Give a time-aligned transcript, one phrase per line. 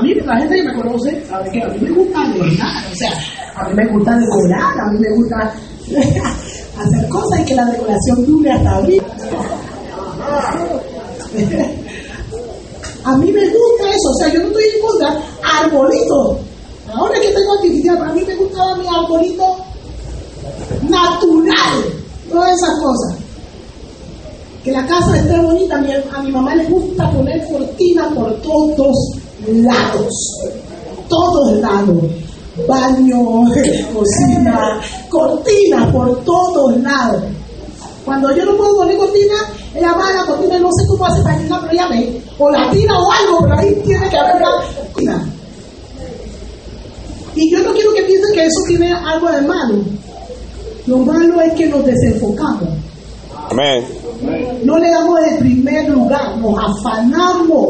[0.00, 2.94] a mí, la gente que me conoce, sabe que a mí me gusta adornar, o
[2.94, 3.12] sea,
[3.56, 5.54] a mí me gusta decorar, a mí me gusta
[6.78, 9.02] hacer cosas y que la decoración dure hasta abril.
[13.02, 15.18] A mí me gusta eso, o sea, yo no estoy en contra.
[15.42, 16.38] Arbolito.
[16.92, 19.56] Ahora que tengo artificial, a mí me gustaba mi arbolito
[20.82, 21.94] natural.
[22.30, 23.16] Todas esas cosas.
[24.62, 25.82] Que la casa esté bonita.
[26.12, 30.14] A mi mamá le gusta poner cortina por todos lados.
[31.08, 32.02] Todos lados.
[32.68, 33.18] Baño,
[33.94, 37.22] cocina, cortina por todos lados.
[38.04, 39.34] Cuando yo no puedo poner cortina,
[39.74, 42.22] ella va a la cortina y no sé cómo hace para que pero ella ve.
[42.38, 45.32] O la tira o algo, pero ahí tiene que haber una cortina.
[47.34, 49.76] Y yo no quiero que piensen que eso tiene algo de malo.
[50.86, 52.68] Lo malo es que nos desenfocamos.
[53.50, 53.84] Amén.
[54.64, 57.68] No le damos el primer lugar, nos afanamos.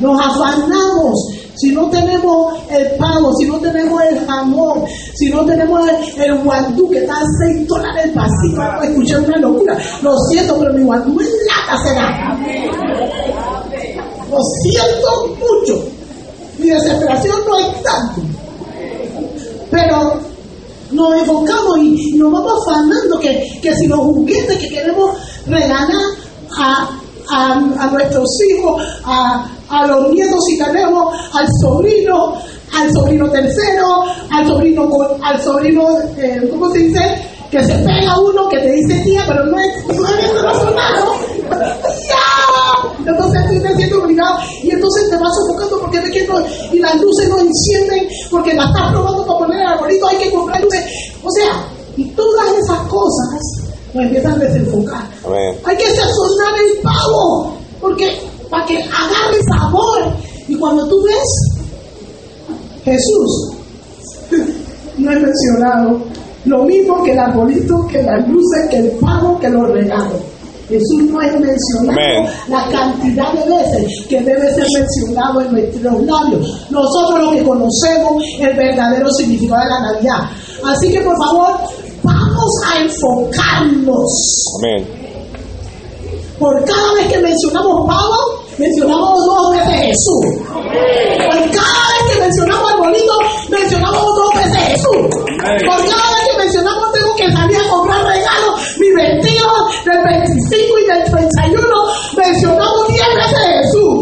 [0.00, 1.14] Nos afanamos
[1.56, 6.38] si no tenemos el pavo, si no tenemos el jamón, si no tenemos el, el
[6.42, 9.78] guandú que está a 6 dólares el vasito, escuché una locura.
[10.02, 12.38] Lo siento, pero mi guandú es lata será.
[14.30, 15.84] Lo siento mucho.
[16.58, 18.20] Mi desesperación no es tanto.
[19.70, 20.20] Pero
[20.92, 25.16] nos enfocamos y, nos vamos afanando que, que si los juguetes que queremos
[25.46, 25.88] regalar
[26.58, 26.90] a,
[27.30, 32.34] a, a nuestros hijos, a, a los nietos si tenemos, al sobrino,
[32.74, 34.88] al sobrino tercero, al sobrino,
[35.22, 37.00] al sobrino, eh, ¿cómo se dice?
[37.50, 41.12] Que se pega uno que te dice tía, pero no es, no es hermano.
[42.08, 43.10] ¡Ya!
[43.10, 46.40] Entonces tú te sientes obligado y entonces te vas sofocando porque ves que no,
[46.72, 50.30] y las luces no encienden porque las estás probando para poner el arbolito, hay que
[50.32, 50.84] comprar luces.
[51.22, 51.64] O sea,
[51.96, 53.40] y todas esas cosas
[53.94, 55.08] nos empiezan a desenfocar.
[55.64, 58.18] Hay que sazonar el pavo porque
[58.50, 60.12] para que agarre sabor.
[60.48, 61.66] Y cuando tú ves,
[62.84, 63.52] Jesús
[64.98, 66.00] no es mencionado.
[66.44, 70.20] Lo mismo que el arbolito, que las luces, que el pavo, que los regalos.
[70.68, 76.66] Jesús no es mencionado la cantidad de veces que debe ser mencionado en nuestros labios.
[76.70, 80.30] Nosotros los que conocemos el verdadero significado de la Navidad.
[80.64, 81.56] Así que por favor,
[82.02, 84.44] vamos a enfocarnos.
[86.38, 90.26] Por cada vez que mencionamos pavo, mencionamos dos veces Jesús.
[90.46, 93.14] Por cada vez que mencionamos arbolito,
[93.48, 95.06] mencionamos dos veces Jesús.
[95.16, 99.48] Por cada vez que mencionamos tengo que salir a comprar regalos, mi vestido
[99.86, 101.68] del 25 y del 31,
[102.16, 103.96] mencionamos 10 veces Jesús.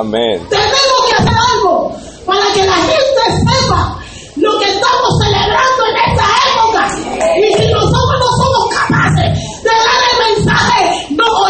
[0.00, 0.46] Amén.
[0.50, 1.92] Tenemos que hacer algo
[2.26, 3.98] para que la gente sepa
[4.36, 5.03] lo que estamos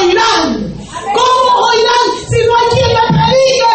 [0.05, 0.75] oirán.
[1.15, 3.75] ¿Cómo oirán si no hay quien le predique?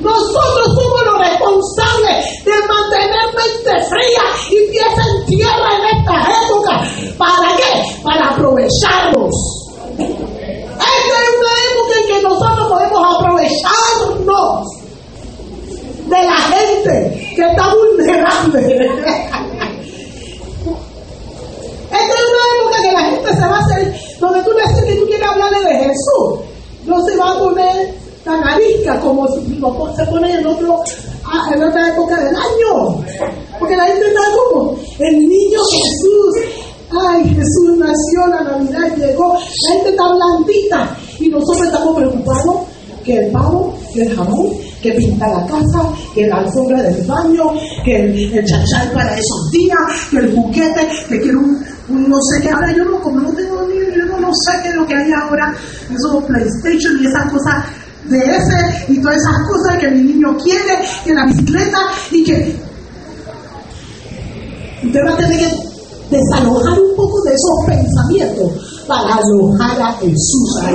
[0.00, 6.16] Nosotros somos los responsables de mantener mente fría y pies en tierra en esta
[6.46, 6.72] época.
[7.18, 7.70] ¿Para qué?
[8.02, 9.34] Para aprovecharnos.
[9.98, 14.80] Esta es una época en que nosotros podemos aprovecharnos
[16.06, 16.94] de la gente
[17.36, 18.60] que está vulnerable.
[21.90, 23.82] Esta es una época que la gente se va a hacer,
[24.20, 26.40] donde tú le dices que tú quieres hablarle de Jesús.
[27.06, 27.94] Se va a poner
[28.24, 30.82] tan arisca como se pone en, otro,
[31.24, 33.04] ah, en otra época del año.
[33.58, 36.54] Porque la gente está como, el niño Jesús,
[37.08, 42.56] ay, Jesús nació, la Navidad llegó, la gente está blandita y nosotros estamos preocupados
[43.04, 44.50] que el pavo, que el jamón,
[44.82, 47.52] que pinta la casa, que la alfombra del baño,
[47.84, 49.78] que el, el chachal para esos días,
[50.10, 52.50] que el buquete, que quiero un, no sé qué.
[52.50, 53.99] Ahora yo no, como no tengo ni,
[54.34, 55.54] sé qué es lo que hay ahora,
[55.84, 57.64] esos PlayStation y esas cosas
[58.04, 61.78] de ese y todas esas cosas que mi niño quiere, que la bicicleta
[62.10, 62.56] y que
[64.84, 65.70] usted va a tener que
[66.10, 70.74] desalojar un poco de esos pensamientos para alojar a Jesús ahí.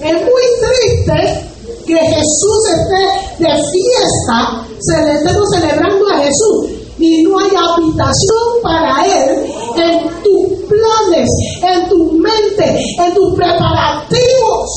[0.00, 1.50] Es muy triste
[1.86, 8.62] que Jesús esté de fiesta, se le estemos celebrando a Jesús y no hay habitación
[8.62, 11.28] para Él en tus planes,
[11.62, 14.70] en tu mente, en tus preparativos.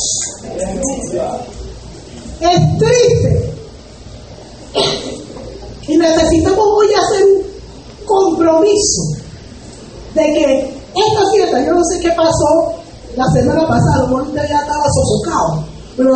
[2.40, 3.54] Es triste.
[5.88, 7.44] Y necesitamos hoy hacer un
[8.06, 9.02] compromiso
[10.16, 12.74] de que esta fiesta, yo no sé qué pasó
[13.16, 15.66] la semana pasada, usted ya estaba sofocado,
[15.98, 16.12] pero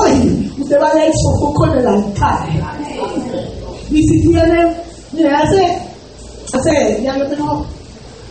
[0.00, 2.48] hoy usted va a leer sofoco en el altar.
[3.90, 4.76] Y si tiene,
[5.12, 5.78] mire, hace,
[6.52, 7.66] hace, ya yo tengo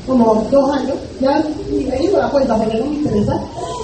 [0.06, 3.40] como dos años, ya ni me digo la cuenta porque no me interesa,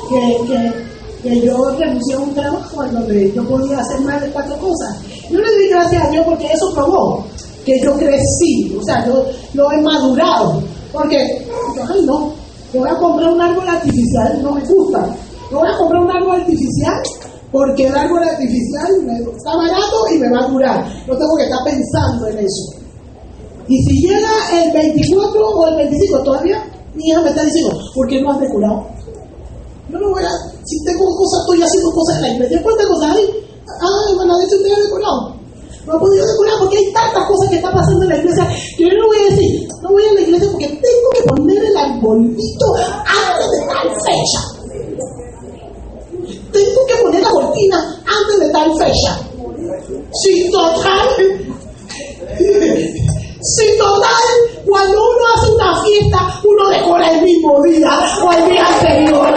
[0.10, 4.58] que, que, que yo renuncié un trabajo en donde yo podía hacer más de cuatro
[4.58, 4.98] cosas.
[5.30, 7.24] Yo le doy gracias a Dios porque eso probó
[7.66, 10.62] que yo crecí, o sea, yo lo he madurado.
[10.92, 12.34] Porque, ay no,
[12.74, 15.16] yo voy a comprar un árbol artificial, no me gusta.
[15.52, 17.02] Yo voy a comprar un árbol artificial
[17.52, 18.90] porque el árbol artificial
[19.36, 20.86] está barato y me va a durar.
[21.08, 22.81] No tengo que estar pensando en eso.
[23.72, 26.62] Y si llega el 24 o el 25 todavía,
[26.94, 28.86] mi hija me está diciendo, ¿por qué no has decorado?
[29.88, 30.30] No voy a,
[30.66, 32.62] si tengo cosas, estoy haciendo cosas en la iglesia.
[32.64, 33.24] ¿Cuántas cosas hay?
[33.80, 35.36] Ah, bueno, de hecho usted ha decorado.
[35.88, 38.44] No he podido decorar porque hay tantas cosas que están pasando en la iglesia
[38.76, 41.64] que yo no voy a decir, no voy a la iglesia porque tengo que poner
[41.64, 42.66] el arbolito
[43.08, 44.42] antes de tal fecha.
[46.52, 49.16] Tengo que poner la cortina antes de tal fecha.
[50.12, 51.08] Sí, total.
[53.42, 54.24] Sí, total.
[54.68, 57.90] Cuando uno hace una fiesta, uno decora el mismo día
[58.24, 59.34] o el día anterior.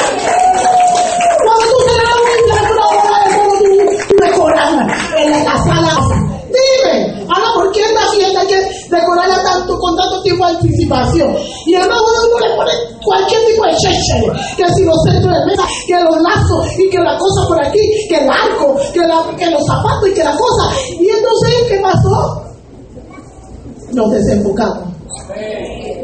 [1.45, 4.73] Cuando tú celebras una fiesta, tú decoras
[5.17, 5.97] en la sala.
[6.53, 8.61] Dime, ahora, ¿por qué esta fiesta hay que
[8.91, 11.37] decorarla tanto, con tanto tiempo de anticipación?
[11.67, 12.73] Y además uno le pone
[13.03, 14.21] cualquier tipo de cheche,
[14.57, 17.81] que si los centros de mesa, que los lazos, y que la cosa por aquí,
[18.09, 20.77] que el arco, que, la, que los zapatos, y que la cosa.
[20.93, 22.44] Y entonces, ¿qué pasó?
[23.95, 24.89] Nos desenfocamos.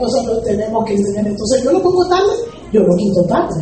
[0.00, 1.26] Nosotros tenemos que enseñar.
[1.26, 2.32] Entonces, yo lo pongo tarde,
[2.72, 3.60] yo lo quito tarde.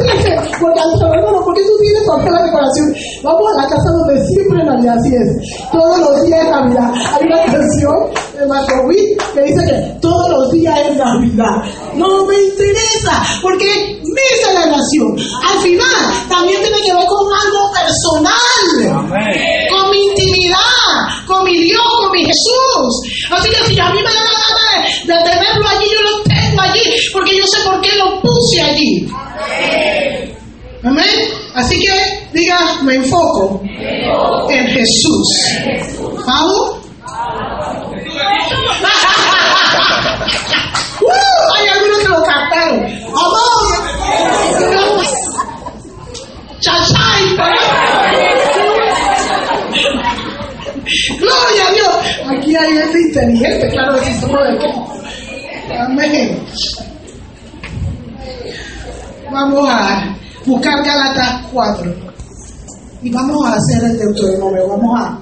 [0.00, 0.58] ¿Por qué no tienes?
[0.58, 1.00] ¿Por qué tú tienes?
[1.00, 2.86] Porque hermano, ¿por qué tú tienes para la decoración?
[3.22, 5.28] Vamos a la casa donde siempre Navidad así es.
[5.72, 6.88] Todos los días es Navidad.
[7.12, 7.96] Hay una canción
[8.38, 8.88] de Marco
[9.34, 11.56] que dice que todos los días es Navidad.
[11.94, 13.68] No me interesa, porque
[14.00, 19.10] mi celebración al final también tiene que ver con algo personal.
[19.70, 20.92] Con mi intimidad,
[21.26, 22.92] con mi Dios, con mi Jesús.
[23.30, 26.29] Así que si a mí me da la gana de, de tenerlo allí, yo lo
[26.60, 26.80] allí,
[27.12, 29.08] porque yo sé por qué lo puse allí.
[30.82, 31.04] Amén.
[31.54, 31.92] Así que
[32.32, 35.28] diga, me enfoco en Jesús.
[36.26, 36.76] ¿Vamos?
[41.00, 41.06] ¡Uh!
[41.56, 42.80] Hay algunos que lo captaron.
[43.12, 43.40] ¡Vamos!
[46.60, 47.36] ¡Chachay!
[51.18, 51.96] ¡Gloria a Dios!
[52.28, 54.68] Aquí hay gente inteligente, claro, que somos de qué.
[55.78, 56.38] Amén.
[59.30, 61.92] Vamos a buscar Galatas 4
[63.02, 64.68] y vamos a hacer el Deuteronomio.
[64.68, 65.18] Vamos a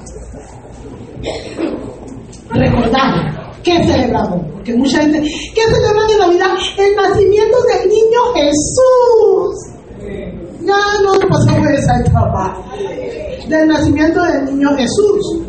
[2.55, 4.41] recordar qué celebramos.
[4.53, 5.21] Porque mucha gente,
[5.55, 6.57] ¿qué celebran en Navidad?
[6.79, 9.55] El nacimiento del niño Jesús.
[10.65, 12.65] Ya no pasamos esa etapa
[13.49, 15.43] del nacimiento del niño Jesús.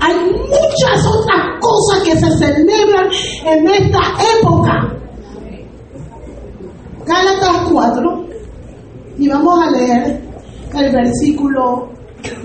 [0.00, 3.08] Hay muchas otras cosas que se celebran
[3.44, 4.00] en esta
[4.38, 4.96] época.
[7.06, 8.24] Gálatas 4
[9.18, 10.20] y vamos a leer
[10.74, 11.88] el versículo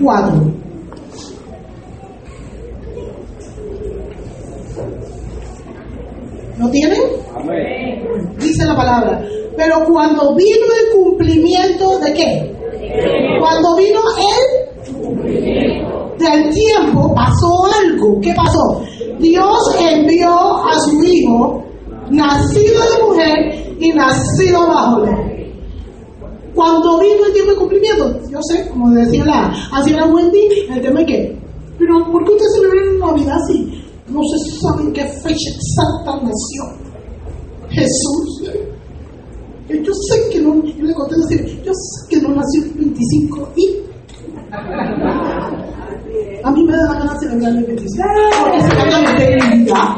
[0.02, 0.66] 4.
[6.58, 7.00] ¿Lo tienen?
[8.38, 9.22] Dice la palabra.
[9.56, 12.56] Pero cuando vino el cumplimiento de qué?
[13.40, 14.65] Cuando vino el
[16.30, 18.20] del tiempo pasó algo.
[18.20, 18.82] ¿Qué pasó?
[19.18, 20.32] Dios envió
[20.64, 21.62] a su hijo,
[22.10, 25.52] nacido de mujer y nacido bajo la ley.
[26.54, 31.00] Cuando vino el tiempo de cumplimiento, yo sé, como decía la anciana Wendy, el tema
[31.00, 31.38] es que,
[31.78, 33.82] pero ¿por qué usted celebra Navidad así?
[34.08, 36.86] No se sabe en qué fecha exacta nació
[37.68, 38.42] Jesús.
[39.68, 43.48] Yo sé que no, yo le conté decir, yo sé que no nació el 25
[43.56, 43.85] y
[46.42, 48.08] a mí me da la gana celebrar el 25
[48.40, 49.96] porque se llama mi eternidad.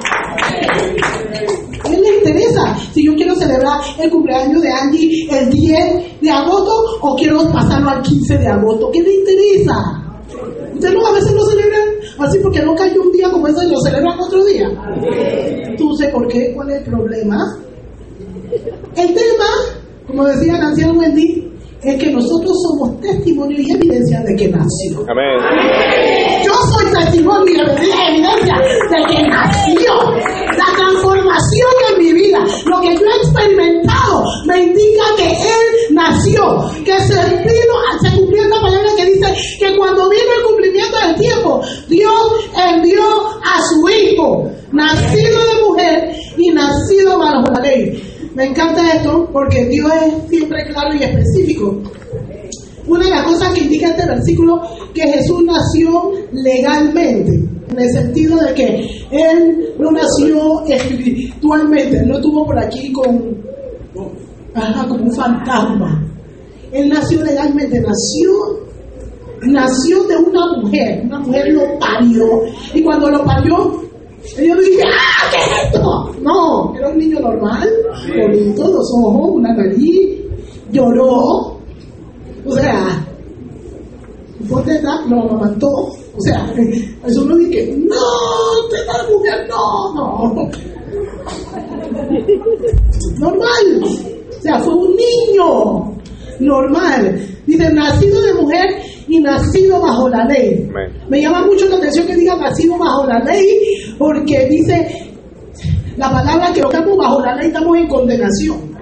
[1.85, 6.31] ¿A él le interesa si yo quiero celebrar el cumpleaños de Angie el 10 de
[6.31, 8.91] agosto o quiero pasarlo al 15 de agosto?
[8.93, 10.05] ¿Qué le interesa?
[10.75, 11.89] Ustedes no, a veces lo celebran
[12.19, 14.69] así porque no cayó un día como ese y lo celebran otro día.
[15.77, 16.53] ¿Tú sé por qué?
[16.55, 17.59] ¿Cuál es el problema?
[18.97, 19.47] El tema,
[20.07, 21.48] como decía anciana Wendy,
[21.83, 25.05] es que nosotros somos testimonio y evidencia de que nació.
[25.09, 26.45] Amén.
[26.45, 28.57] Yo soy testimonio y evidencia
[28.91, 29.93] de que nació.
[30.57, 36.43] La transformación en mi vida, lo que yo he experimentado, me indica que Él nació,
[36.85, 41.15] que se vino, se cumplió esta palabra que dice que cuando vino el cumplimiento del
[41.15, 48.18] tiempo, Dios envió a su Hijo, nacido de mujer y nacido bajo la ley.
[48.39, 51.77] Me encanta esto porque Dios es siempre claro y específico.
[52.87, 54.63] Una de las cosas que indica este versículo
[54.95, 57.33] que Jesús nació legalmente,
[57.69, 63.43] en el sentido de que Él no nació espiritualmente, Él no estuvo por aquí con,
[64.89, 66.09] como un fantasma.
[66.71, 68.69] Él nació legalmente, nació
[69.43, 72.43] nació de una mujer, una mujer lo parió,
[72.75, 73.88] y cuando lo parió,
[74.37, 76.15] yo no dije, ¡ah, qué es esto!
[76.23, 77.69] No, era un niño normal,
[78.17, 80.21] bonito, dos ojos, una nariz,
[80.71, 81.57] lloró,
[82.47, 83.07] o sea,
[84.49, 86.53] ponte lo amamantó, o sea,
[87.07, 90.51] eso no dije, no, esta mujer, no, no.
[93.19, 95.98] Normal, o sea, fue un niño
[96.41, 97.21] normal.
[97.47, 98.67] Dice, nacido de mujer
[99.09, 100.69] y nacido bajo la ley.
[101.09, 103.47] Me llama mucho la atención que diga nacido bajo la ley,
[103.99, 105.09] porque dice
[105.97, 108.79] la palabra que estamos bajo la ley estamos en condenación.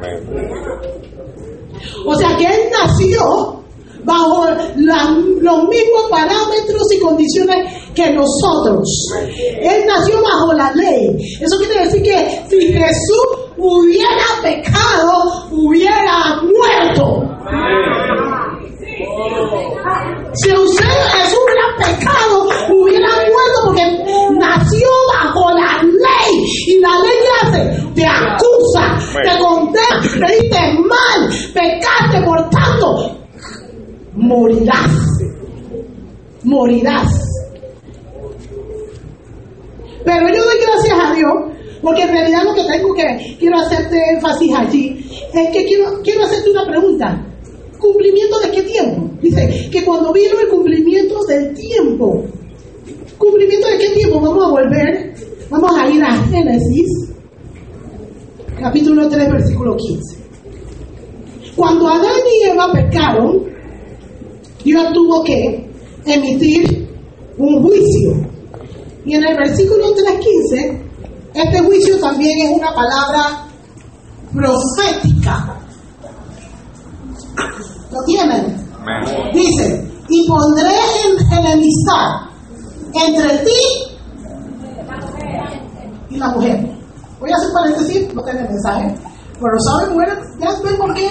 [2.06, 3.64] O sea que él nació
[4.06, 4.46] bajo
[4.76, 8.88] los mismos parámetros y condiciones que nosotros.
[9.60, 11.16] Él nació bajo la ley.
[11.40, 13.26] Eso quiere decir que si Jesús
[13.58, 17.22] hubiera pecado, hubiera muerto.
[20.34, 23.82] Si usted Jesús hubiera pecado, hubiera muerto porque
[24.38, 26.44] nació bajo la ley.
[26.68, 27.60] Y la ley que hace,
[27.94, 33.25] te acusa, te condena, te dice mal, pecaste, por tanto,
[34.16, 34.92] morirás.
[36.42, 37.12] Morirás.
[40.04, 41.32] Pero yo doy gracias a Dios,
[41.82, 45.04] porque en realidad lo que tengo que, quiero hacerte énfasis allí,
[45.34, 47.26] es que quiero, quiero hacerte una pregunta.
[47.78, 49.10] ¿Cumplimiento de qué tiempo?
[49.20, 52.24] Dice que cuando vino el cumplimiento del tiempo.
[53.18, 54.20] ¿Cumplimiento de qué tiempo?
[54.20, 55.14] Vamos a volver,
[55.50, 57.10] vamos a ir a Génesis,
[58.60, 60.26] capítulo 3, versículo 15.
[61.56, 63.55] Cuando Adán y Eva pecaron,
[64.66, 65.70] Dios tuvo que
[66.04, 66.88] emitir
[67.38, 68.16] un juicio.
[69.04, 70.82] Y en el versículo 3.15,
[71.34, 73.46] este juicio también es una palabra
[74.32, 75.56] profética.
[77.92, 78.56] ¿Lo tienen?
[79.32, 82.26] Dice, y pondré en enemistad
[82.92, 83.60] entre ti
[86.10, 86.76] y la mujer.
[87.20, 88.96] Voy a hacer paréntesis, no tengo mensaje.
[89.40, 90.18] Pero ¿saben, mujeres?
[90.40, 91.08] ¿Ya ven por qué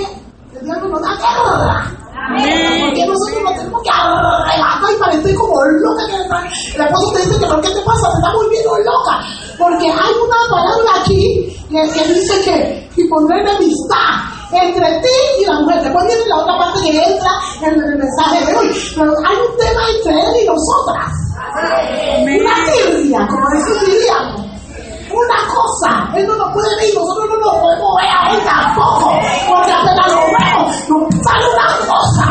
[0.60, 2.05] el diablo nos da guerra?
[2.26, 7.40] Porque nosotros nos tenemos que arrebatar y parecer como loca que el esposo te dice
[7.40, 8.10] que ¿por qué te pasa?
[8.10, 9.16] Te está volviendo loca.
[9.58, 15.60] Porque hay una palabra aquí que, dice que y pondré enemistad entre ti y la
[15.60, 15.84] mujer.
[15.84, 18.68] Después viene la otra parte que entra en el mensaje de hoy.
[18.96, 21.12] Pero hay un tema entre él y nosotras.
[22.22, 24.45] Una tirria, como decíamos.
[25.12, 28.44] Una cosa, él no nos puede ver y nosotros no nos podemos ver a él
[28.44, 32.26] tampoco, porque apenas lo vemos, nos sale una cosa.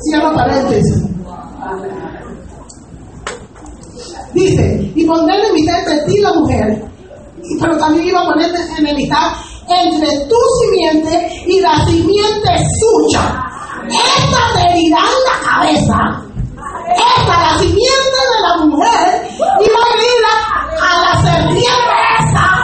[0.00, 1.04] Cierro paréntesis.
[4.32, 6.84] Dice, y pondré mitad entre ti y la mujer,
[7.60, 9.32] pero también iba a poner enemistad
[9.68, 13.44] entre tu simiente y la simiente suya.
[13.88, 16.33] Esta te herirá en la cabeza.
[16.88, 20.24] Esta, la simiente de la mujer, iba a herir
[20.82, 22.63] a la serpiente esa,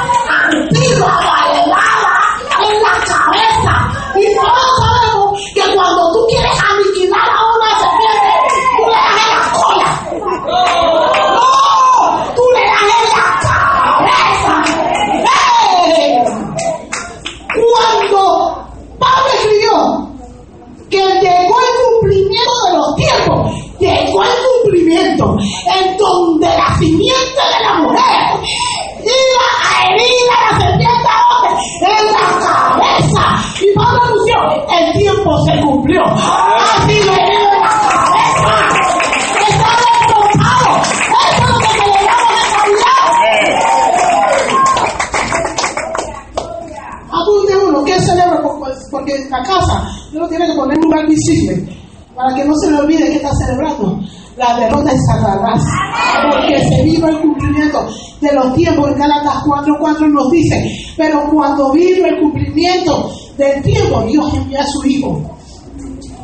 [60.43, 65.23] dice, pero cuando vino el cumplimiento del tiempo, Dios envió a su Hijo.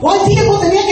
[0.01, 0.86] ¿Cuál tiempo tenía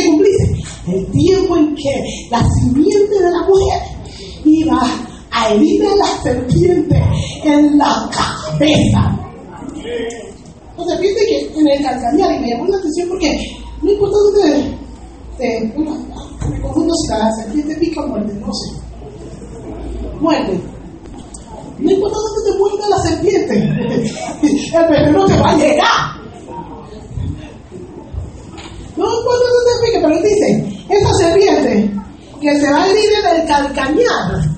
[33.94, 34.54] calcañar,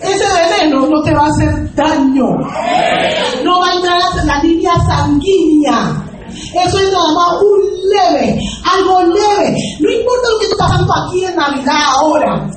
[0.00, 2.26] ese veneno no te va a hacer daño.
[3.44, 6.04] No va a entrar a la línea sanguínea.
[6.28, 8.40] Eso es nada más un leve,
[8.74, 9.56] algo leve.
[9.80, 12.50] No importa lo que está pasando aquí en Navidad ahora.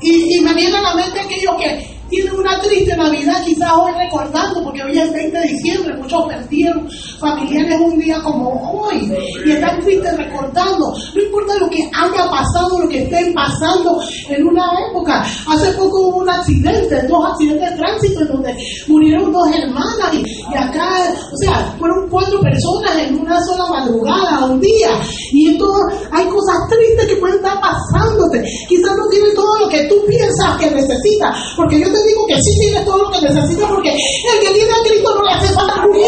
[0.00, 3.92] Y, y me viene a la mente aquello que tienen una triste Navidad, quizás hoy
[3.92, 6.88] recordando, porque hoy es 20 de diciembre, muchos perdieron
[7.20, 9.12] familiares un día como hoy,
[9.44, 14.46] y están tristes recordando, no importa lo que haya pasado, lo que estén pasando en
[14.46, 15.24] una época.
[15.48, 20.56] Hace poco hubo un accidente, dos accidentes de tránsito en donde murieron dos hermanas, y,
[20.56, 24.90] acá, o sea, fueron cuatro personas en una sola madrugada, un día,
[25.32, 25.68] y esto,
[26.12, 28.42] hay cosas tristes que pueden estar pasándote.
[28.68, 32.36] Quizás no tienes todo lo que tú piensas que necesitas, porque yo te digo que
[32.42, 35.52] sí tienes todo lo que necesitas, porque el que tiene a Cristo no le hace
[35.54, 36.04] falta bien.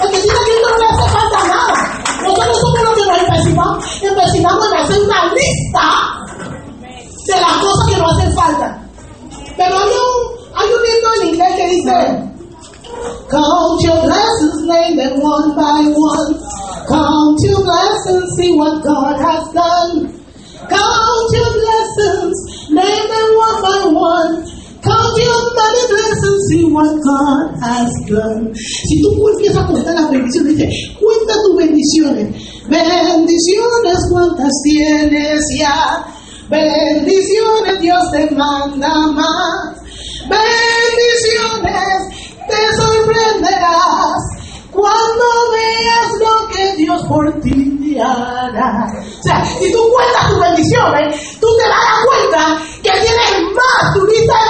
[0.00, 1.74] El que tiene a Cristo no le hace falta nada.
[2.22, 5.86] Nosotros somos los que nos empecinamos, empecinamos hacer una lista
[7.26, 8.82] de las cosas que nos hacen falta.
[9.56, 12.30] Pero hay un, hay un libro en inglés que dice,
[13.30, 16.34] Count your blessings, name them one by one.
[16.88, 20.19] Count your blessings, see what God has done.
[20.70, 22.38] Count your blessings,
[22.70, 24.34] name them one by one.
[24.80, 28.54] Count your many blessings, see what God has done.
[28.54, 32.34] Si tú empiezas a contar las bendiciones, dice, cuenta tus bendiciones.
[32.70, 36.06] Bendiciones, ¿cuántas tienes ya?
[36.48, 39.76] Bendiciones, Dios te manda más.
[40.30, 41.98] Bendiciones,
[42.48, 44.39] te sorprenderás
[44.70, 48.86] cuando veas lo que Dios por ti hará.
[48.92, 54.04] O sea, si tú cuentas tus bendiciones, tú te das cuenta que tienes más, tu
[54.06, 54.49] lista es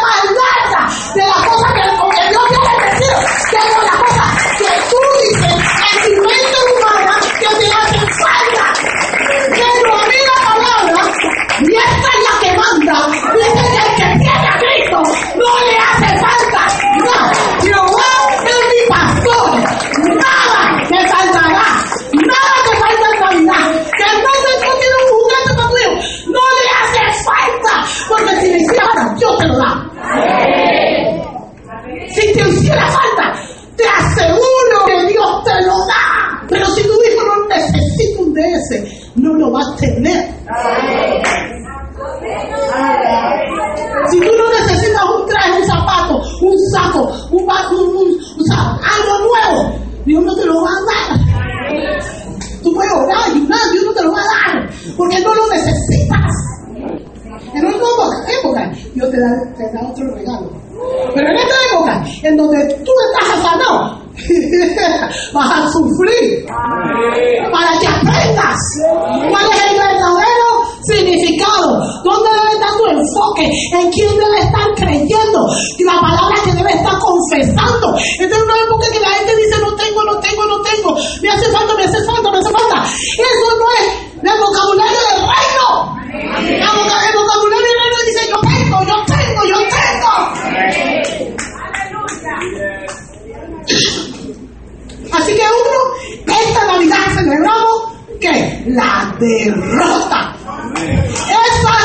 [95.31, 100.37] Que uno, esta Navidad celebramos que la derrota.
[100.77, 101.77] Esa,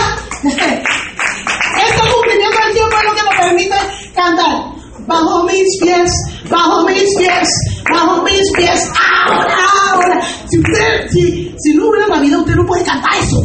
[0.44, 3.76] este cumplimiento del tiempo es lo que nos permite
[4.16, 4.76] cantar.
[5.08, 6.12] Bajo mis pies,
[6.50, 7.48] bajo mis pies,
[7.92, 9.58] bajo mis pies, ahora,
[9.92, 10.22] ahora.
[10.50, 13.42] Si usted, si, si no hubiera Navidad, usted no puede cantar eso.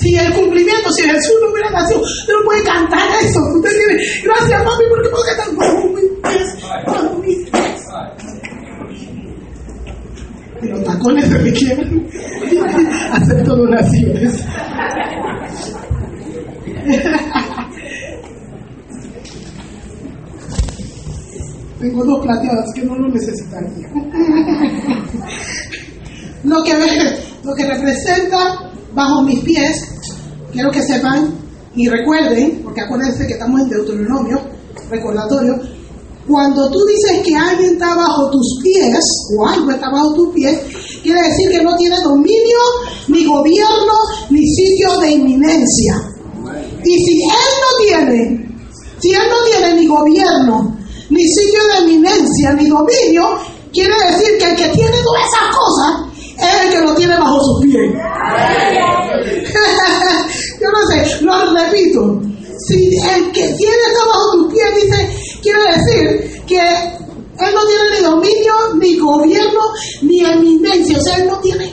[0.00, 3.40] Si el cumplimiento, si Jesús no hubiera nacido, usted no puede cantar eso.
[3.56, 7.78] Usted tiene, gracias mami, porque puedo cantar bajo mis pies, bajo mis pies.
[10.47, 12.06] Y los tacones se me quiebran.
[13.12, 14.44] Acepto donaciones.
[21.80, 23.88] Tengo dos plateadas que no lo necesitaría.
[26.44, 26.72] lo, que,
[27.44, 29.94] lo que representa bajo mis pies,
[30.52, 31.34] quiero que sepan
[31.76, 34.40] y recuerden, porque acuérdense que estamos en Deuteronomio,
[34.90, 35.56] recordatorio,
[36.28, 39.02] cuando tú dices que alguien está bajo tus pies,
[39.36, 40.58] o algo está bajo tus pies,
[41.02, 42.58] quiere decir que no tiene dominio,
[43.08, 43.94] ni gobierno,
[44.30, 45.94] ni sitio de inminencia.
[46.84, 48.48] Y si él no tiene,
[49.00, 50.76] si él no tiene ni gobierno,
[51.10, 53.38] ni sitio de eminencia, ni dominio,
[53.72, 56.04] quiere decir que el que tiene todas esas cosas
[56.36, 57.90] es el que lo tiene bajo sus pies.
[60.60, 62.20] Yo no sé, lo repito.
[62.66, 64.98] Si el que tiene está bajo tus pies dice,
[65.42, 69.60] quiere decir que él no tiene ni dominio, ni gobierno,
[70.02, 70.98] ni eminencia.
[70.98, 71.72] O sea, él no tiene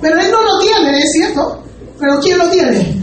[0.00, 1.62] Pero él no lo tiene, es cierto.
[1.98, 3.02] Pero ¿quién lo tiene?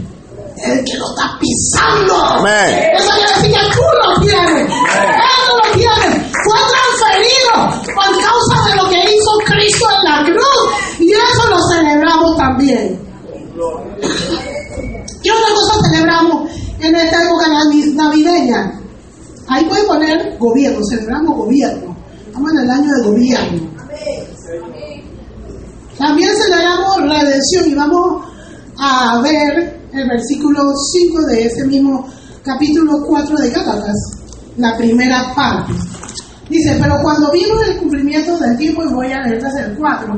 [0.64, 2.14] El que lo está pisando.
[2.14, 2.90] Amén.
[2.96, 4.70] Eso quiere decir que tú lo tienes.
[4.70, 6.30] Él no lo tiene.
[6.44, 11.00] Fue transferido por causa de lo que hizo Cristo en la cruz.
[11.00, 13.00] Y eso lo celebramos también.
[15.22, 16.50] ¿Qué otra cosa celebramos
[16.82, 18.80] en esta época navi- navideña?
[19.48, 21.96] Ahí puede poner gobierno, celebramos gobierno.
[22.26, 23.70] Estamos en el año de gobierno.
[25.98, 28.22] También celebramos redención y vamos
[28.78, 32.06] a ver el versículo 5 de ese mismo
[32.42, 33.96] capítulo 4 de Gálatas,
[34.56, 35.72] la primera parte.
[36.48, 40.14] Dice, pero cuando vino el cumplimiento del tiempo, y voy a leer desde el 4,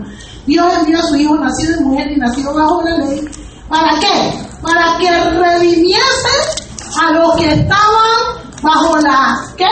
[0.46, 3.24] Dios envió a su Hijo nacido de mujer y nacido bajo la ley.
[3.68, 4.46] ¿Para qué?
[4.62, 6.64] Para que redimiese
[7.00, 9.37] a los que estaban bajo la...
[9.57, 9.64] ¿Qué?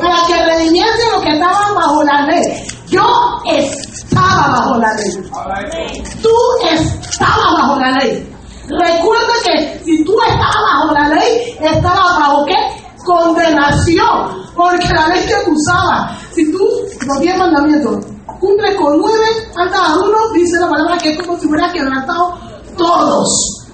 [0.00, 2.42] Para que redimiese a los que estaban bajo la ley.
[2.88, 3.06] Yo
[3.46, 6.02] estaba bajo la ley.
[6.22, 6.30] Tú
[6.72, 8.34] estabas bajo la ley.
[8.68, 12.56] Recuerda que si tú estabas bajo la ley, estabas bajo qué?
[13.04, 14.40] Condenación.
[14.54, 16.16] Porque la ley te acusaba.
[16.32, 16.58] Si tú,
[17.06, 18.06] los diez mandamientos,
[18.40, 22.38] cumples con nueve, falta a uno, dice la palabra que es como si hubieras quebrantado
[22.84, 23.66] todos.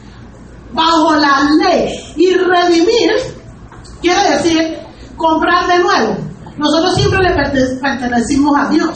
[0.73, 1.88] Bajo la ley.
[2.16, 3.11] Y redimir
[4.01, 4.79] quiere decir
[5.16, 6.16] comprar de nuevo.
[6.59, 8.95] Nosotros siempre le perte- pertenecimos a Dios.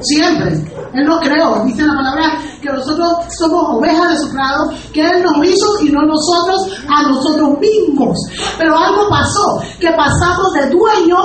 [0.00, 0.52] Siempre.
[0.92, 1.62] Él nos creó.
[1.64, 5.90] Dice la palabra que nosotros somos ovejas de su prado, que Él nos hizo y
[5.90, 8.16] no nosotros a nosotros mismos.
[8.58, 11.16] Pero algo pasó, que pasamos de dueño,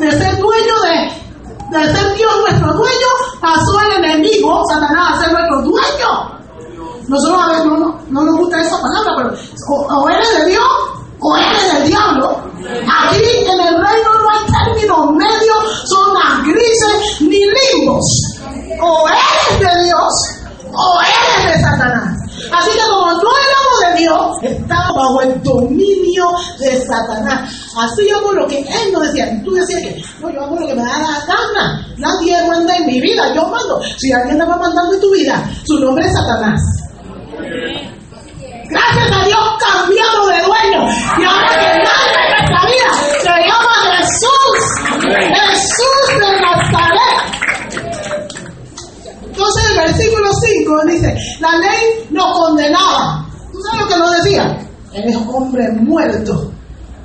[0.00, 3.08] de ser dueño de, de ser Dios nuestro dueño,
[3.40, 6.42] pasó el enemigo, Satanás, a ser nuestro dueño.
[7.12, 9.34] Nosotros a veces no, no, no nos gusta esa palabra, pero
[9.68, 10.64] o, eres de Dios
[11.20, 12.40] o eres del diablo.
[12.56, 18.04] Aquí en el reino no hay términos medios, son las grises ni limbos.
[18.80, 20.12] O eres de Dios
[20.72, 22.16] o eres de Satanás.
[22.50, 26.24] Así que como no éramos de Dios, estábamos bajo el dominio
[26.60, 27.50] de Satanás.
[27.76, 29.34] Hacíamos lo que Él nos decía.
[29.34, 31.86] Y tú decías que, no, yo hago lo que me da la gana.
[31.98, 33.82] Nadie manda en mi vida, yo mando.
[33.98, 36.81] Si alguien te va mandando en tu vida, su nombre es Satanás.
[38.70, 40.86] Gracias a Dios cambiamos de dueño.
[41.18, 42.88] Y ahora que nadie en nuestra vida
[43.20, 44.58] se llama Jesús.
[45.10, 47.22] Jesús de Nazaret.
[49.24, 53.26] Entonces el versículo 5 dice, la ley nos condenaba.
[53.52, 54.58] ¿Tú sabes lo que nos decía?
[54.92, 56.52] Eres hombre muerto.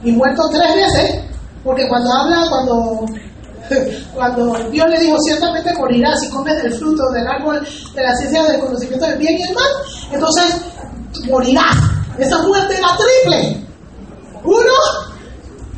[0.03, 1.21] Y muerto tres veces,
[1.63, 3.05] porque cuando habla, cuando
[4.13, 7.59] cuando Dios le dijo ciertamente morirás si comes del fruto del árbol
[7.95, 9.69] de la ciencia del conocimiento del bien y el mal,
[10.11, 10.55] entonces
[11.29, 11.75] morirás.
[12.17, 13.65] Esa muerte era triple.
[14.43, 14.73] Uno,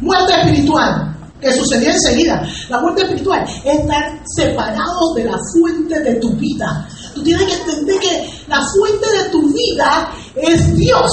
[0.01, 2.45] muerte espiritual, que sucedió enseguida.
[2.69, 6.87] La muerte espiritual es estar separados de la fuente de tu vida.
[7.13, 11.11] Tú tienes que entender que la fuente de tu vida es Dios.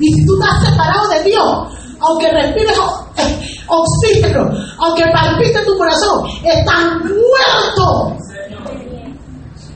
[0.00, 1.68] Y si tú estás separado de Dios,
[2.00, 3.40] aunque respires o- eh,
[3.72, 8.16] oxígeno, aunque palpite tu corazón, estás muerto.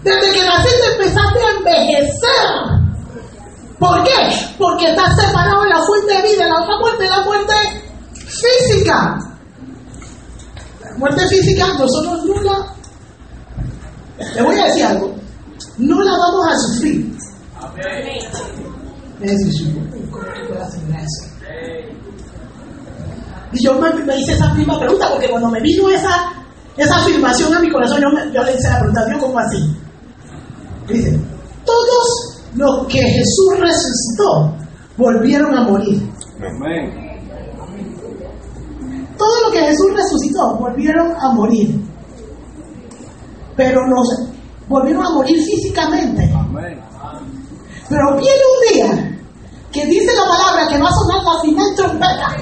[0.03, 2.77] Desde que naciste empezaste a envejecer.
[3.79, 4.55] ¿Por qué?
[4.57, 6.47] Porque estás separado de la fuente de vida.
[6.47, 7.55] La otra muerte es la muerte
[8.15, 9.19] física.
[10.81, 12.73] La muerte física nosotros no la...
[14.35, 15.15] Le voy a decir algo.
[15.79, 17.17] No la vamos a sufrir.
[19.21, 19.87] Es decir, ¿cómo
[20.33, 21.37] tú puedes asegurar eso?
[23.59, 26.31] Y yo me, me hice esa misma pregunta porque cuando me vino esa,
[26.77, 29.77] esa afirmación a mi corazón, yo, me- yo le hice la pregunta, Dios, ¿cómo así?
[30.89, 31.19] Dice,
[31.65, 34.55] todos los que Jesús resucitó
[34.97, 36.03] volvieron a morir.
[39.19, 41.81] Todos los que Jesús resucitó volvieron a morir.
[43.57, 44.29] Pero nos
[44.69, 46.31] volvieron a morir físicamente.
[47.89, 49.19] Pero viene un día
[49.73, 52.37] que dice la palabra que va a sonar la final trompeta.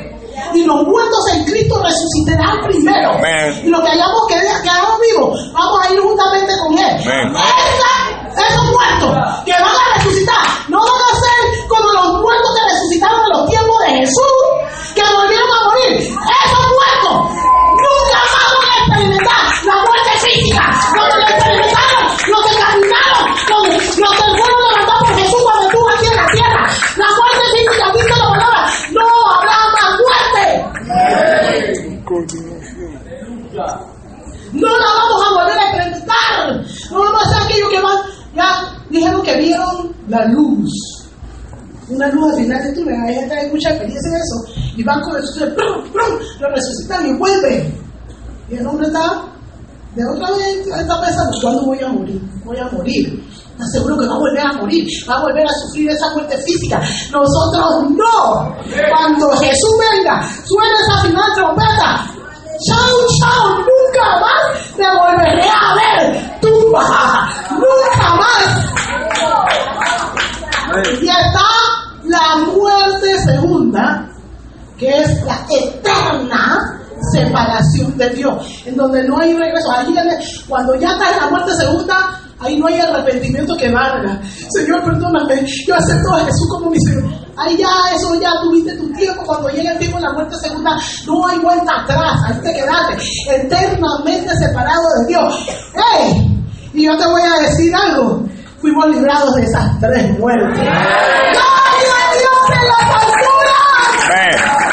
[0.54, 3.18] Y los muertos en Cristo resucitarán primero.
[3.64, 6.96] Y los que hayamos quedado, quedado vivos, vamos a ir juntamente con Él.
[7.34, 12.62] Esa- esos muertos que van a resucitar no van a ser como los muertos que
[12.72, 14.42] resucitaron en los tiempos de Jesús,
[14.94, 15.96] que volvieron a morir.
[16.02, 17.14] Esos muertos
[17.78, 20.64] nunca más van a experimentar la muerte física.
[21.14, 24.60] Que experimentaron, los que caminaron, los, los que fueron
[34.52, 36.64] No la vamos a volver a experimentar.
[36.90, 37.98] No ser aquellos que van,
[38.34, 40.70] ya dijeron que vieron la luz.
[41.88, 43.00] Una luz al final de túnel.
[43.06, 44.36] Hay gente que mucha experiencia en eso.
[44.76, 47.84] Y van con suelo, ¡prum, lo resucitan y vuelven.
[48.50, 49.24] Y el hombre está
[49.94, 52.20] de otra vez, está pensando, ¿cuándo voy a morir?
[52.44, 53.24] Voy a morir.
[53.56, 56.36] Te aseguro que va a volver a morir, va a volver a sufrir esa muerte
[56.38, 56.80] física.
[57.12, 58.56] Nosotros no.
[58.90, 62.04] Cuando Jesús venga, suena esa final trompeta.
[62.66, 64.42] Chao, chao, nunca más
[64.76, 66.40] te volveré a ver.
[66.40, 68.64] Tumba, nunca más.
[71.00, 71.48] Y está
[72.04, 74.08] la muerte segunda,
[74.78, 76.80] que es la eterna
[77.12, 79.70] separación de Dios, en donde no hay regreso.
[79.70, 79.94] Ahí,
[80.48, 84.20] cuando ya está en la muerte segunda, ahí no hay arrepentimiento que valga.
[84.50, 87.24] Señor, perdóname, yo acepto a Jesús como mi Señor.
[87.36, 89.22] Ahí ya, eso ya tuviste tu tiempo.
[89.24, 92.20] Cuando llega el tiempo de la muerte segunda, no hay vuelta atrás.
[92.26, 92.96] Ahí te quedaste
[93.34, 95.46] eternamente separado de Dios.
[95.74, 96.30] ¡Hey!
[96.74, 98.24] Y yo te voy a decir algo.
[98.60, 100.58] Fuimos librados de esas tres muertes.
[100.58, 103.64] ¡Gloria a Dios en las alturas!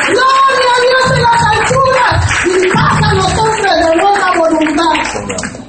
[0.08, 2.16] ¡Gloria a Dios en las alturas!
[2.46, 5.61] Y paz a los hombres de buena voluntad.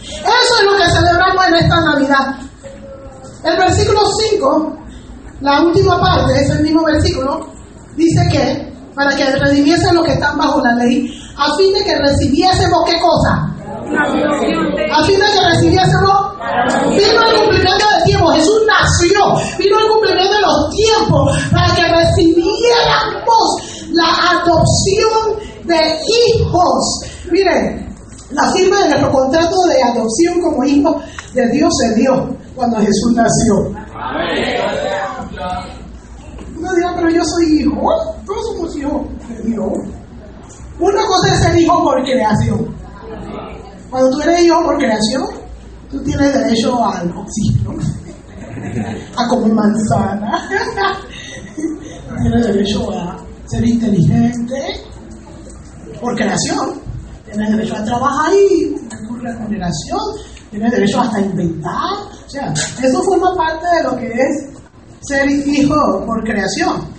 [0.00, 2.36] Eso es lo que celebramos en esta Navidad.
[3.44, 4.00] El versículo
[4.30, 4.76] 5,
[5.40, 7.48] la última parte, es el mismo versículo,
[7.96, 11.98] dice que para que redimiesen los que están bajo la ley, a fin de que
[11.98, 13.48] recibiésemos qué cosa?
[14.92, 16.32] A fin de que recibiésemos,
[16.90, 21.82] vino el cumplimiento del tiempo, Jesús nació, vino el cumplimiento de los tiempos para que
[21.82, 23.56] recibiéramos
[23.92, 27.00] la adopción de hijos.
[27.30, 27.91] Miren,
[28.32, 31.00] la firma de nuestro contrato de adopción como hijo
[31.34, 33.54] de Dios se dio cuando Jesús nació.
[36.56, 37.72] Uno dirá, pero yo soy hijo.
[38.24, 39.72] Todos somos hijos de Dios.
[40.78, 42.74] Una cosa es ser hijo por creación.
[43.90, 45.24] Cuando tú eres hijo por creación,
[45.90, 47.74] tú tienes derecho al oxígeno,
[49.16, 50.48] a comer manzana,
[52.22, 54.80] tienes derecho a ser inteligente
[56.00, 56.81] por creación,
[57.32, 58.74] tienes derecho a trabajar y
[59.08, 60.00] con remuneración,
[60.50, 61.94] tienes derecho hasta a inventar.
[62.26, 64.52] O sea, eso forma parte de lo que es
[65.02, 66.92] ser hijo por creación.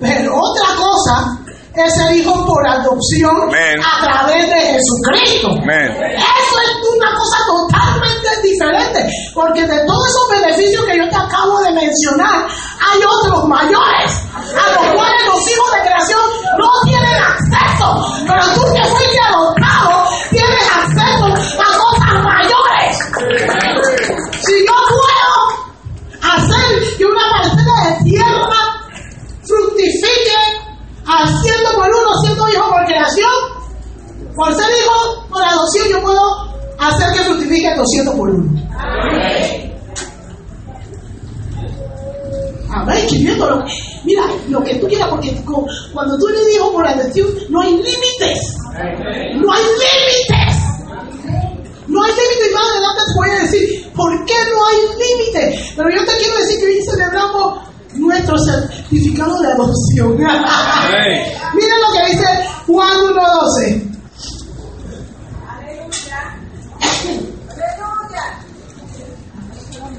[0.00, 1.38] Pero otra cosa
[1.74, 5.48] es ser hijo por adopción a través de Jesucristo.
[5.58, 11.58] Eso es una cosa totalmente diferente, porque de todos esos beneficios que yo te acabo
[11.62, 16.20] de mencionar, hay otros mayores, a los cuales los hijos de creación
[16.58, 19.03] no tienen acceso, pero tú que fuiste
[31.18, 33.30] al ciento por uno, siendo hijo por creación,
[34.34, 36.20] por ser hijo por adopción, yo puedo
[36.78, 38.60] hacer que fructifique el 200 por uno.
[42.70, 43.64] Amén, queriendo lo
[44.04, 47.70] mira, lo que tú quieras, porque cu- cuando tú eres hijo por adopción, no hay
[47.72, 48.40] límites.
[49.36, 50.54] No hay límites.
[51.86, 55.72] No hay límites, y más adelante te voy a decir por qué no hay límites.
[55.76, 57.58] Pero yo te quiero decir que hoy celebramos
[57.94, 60.16] nuestro certificado de adopción.
[60.18, 62.26] Mira lo que dice
[62.66, 63.90] Juan 1.12.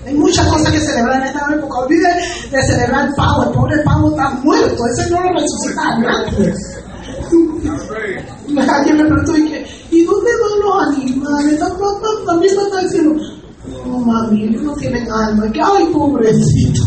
[0.05, 1.79] Hay muchas cosas que celebrar en esta época.
[1.79, 2.07] Olvide
[2.51, 3.43] de celebrar el pavo.
[3.43, 4.83] El pobre pavo está muerto.
[4.87, 6.79] Ese no lo resucitaron antes.
[8.69, 9.35] Alguien me preguntó,
[9.91, 11.59] ¿y, dónde van los animales?
[11.59, 13.15] Tam- tam- tam- También me está diciendo,
[13.87, 15.45] no mami, ellos no tienen alma.
[15.63, 16.81] Ay, pobrecito.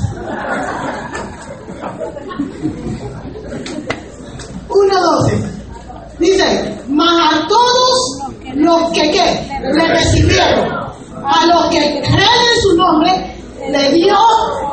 [4.98, 5.58] Una doce.
[6.18, 8.18] Dice, mas a todos
[8.54, 9.60] los que ¿qué?
[9.62, 10.68] le recibieron,
[11.24, 13.36] a los que creen en su nombre,
[13.70, 14.16] le dio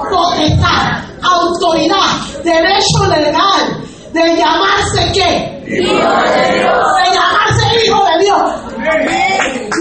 [0.10, 2.00] potestad, autoridad,
[2.44, 3.84] derecho legal
[4.14, 5.62] de llamarse qué?
[5.66, 5.82] De
[7.14, 8.42] llamarse hijo de Dios.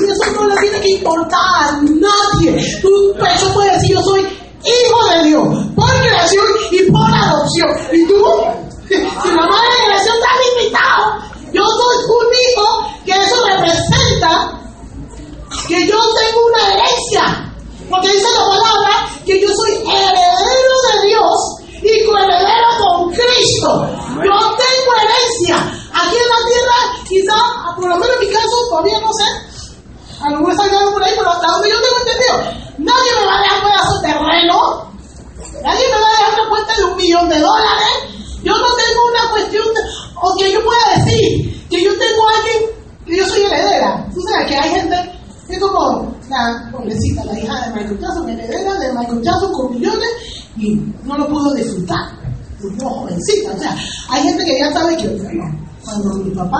[0.02, 2.80] Y eso no le tiene que importar a nadie.
[2.82, 7.70] Tu pecho puede decir, yo soy hijo de Dios, por creación y por adopción.
[7.92, 8.63] ¿Y tú?
[8.88, 11.04] Si la madre de creación está limitado,
[11.52, 12.66] yo soy un hijo
[13.04, 14.60] que eso representa
[15.68, 17.52] que yo tengo una herencia.
[17.88, 23.88] Porque dice la palabra que yo soy heredero de Dios y coheredero con Cristo.
[24.24, 25.56] Yo tengo herencia.
[25.92, 26.76] Aquí en la tierra,
[27.08, 29.54] quizá, por lo menos en mi caso, todavía no sé.
[30.20, 32.36] A lo mejor por ahí, pero hasta donde yo tengo entendido,
[32.78, 34.94] nadie me va a dejar pedazo de terreno.
[35.62, 38.23] Nadie me va a dejar una cuenta de un millón de dólares.
[38.44, 39.80] Yo no tengo una cuestión, de-
[40.22, 42.70] o que yo pueda decir que yo tengo alguien
[43.06, 44.06] que yo soy heredera.
[44.14, 44.96] Tú sabes que hay gente,
[45.48, 50.08] es como la pobrecita, la hija de Michael Jackson, heredera de Michael Jackson con millones
[50.56, 52.04] y no lo pudo disfrutar.
[52.62, 53.76] Una jovencita, o sea,
[54.08, 55.44] hay gente que ya sabe que, bueno,
[55.84, 56.58] cuando mi papá,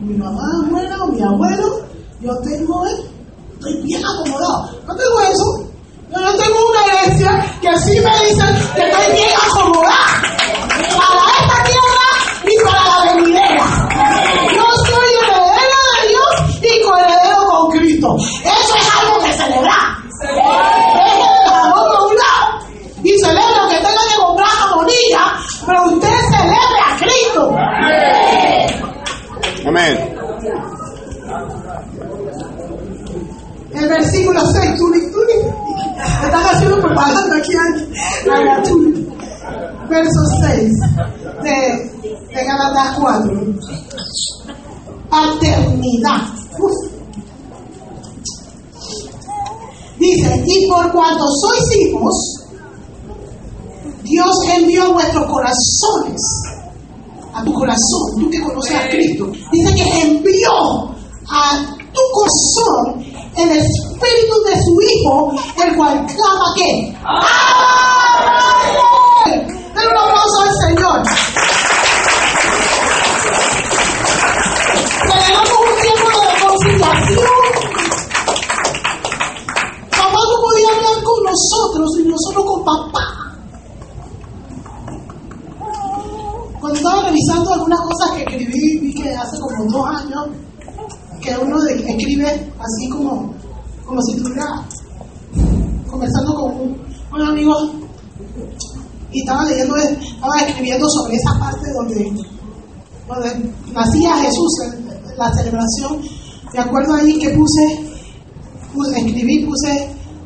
[0.00, 1.80] mi mamá muera o mi abuelo,
[2.20, 4.70] yo tengo estoy bien acomodado.
[4.86, 5.68] No tengo eso.
[6.10, 9.12] Yo no tengo una herencia que sí me dicen que estoy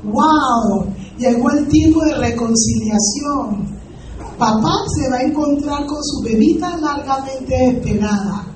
[0.05, 0.87] wow,
[1.19, 3.73] llegó el tiempo de reconciliación.
[4.39, 8.47] Papá se va a encontrar con su bebita largamente esperada.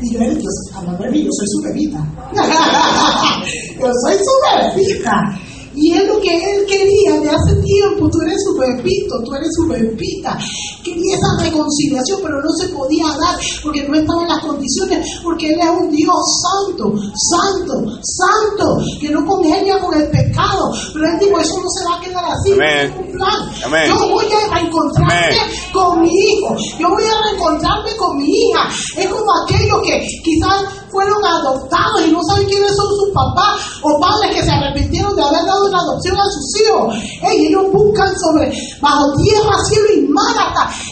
[0.00, 1.98] Y yo, yo hablando de mí, yo soy su bebita.
[3.80, 5.20] yo soy su bebita.
[5.80, 8.10] Y es lo que él quería de hace tiempo.
[8.10, 10.36] Tú eres su bebito, tú eres su bebita.
[10.82, 15.06] Quería esa reconciliación, pero no se podía dar porque no estaba en las condiciones.
[15.22, 20.72] Porque él es un Dios santo, santo, santo, que no congenia con el pecado.
[20.92, 22.52] Pero él dijo: Eso no se va a quedar así.
[22.52, 23.88] Amén.
[23.88, 25.38] Yo voy a reencontrarme Amén.
[25.72, 28.68] con mi hijo, yo voy a reencontrarme con mi hija.
[28.96, 34.00] Es como aquellos que quizás fueron adoptados y no saben quiénes son sus papás o
[34.00, 36.94] padres que se arrepintieron de haber dado una adopción a sus hijos.
[37.22, 40.38] Ellos buscan sobre, bajo tierra, cielo y mar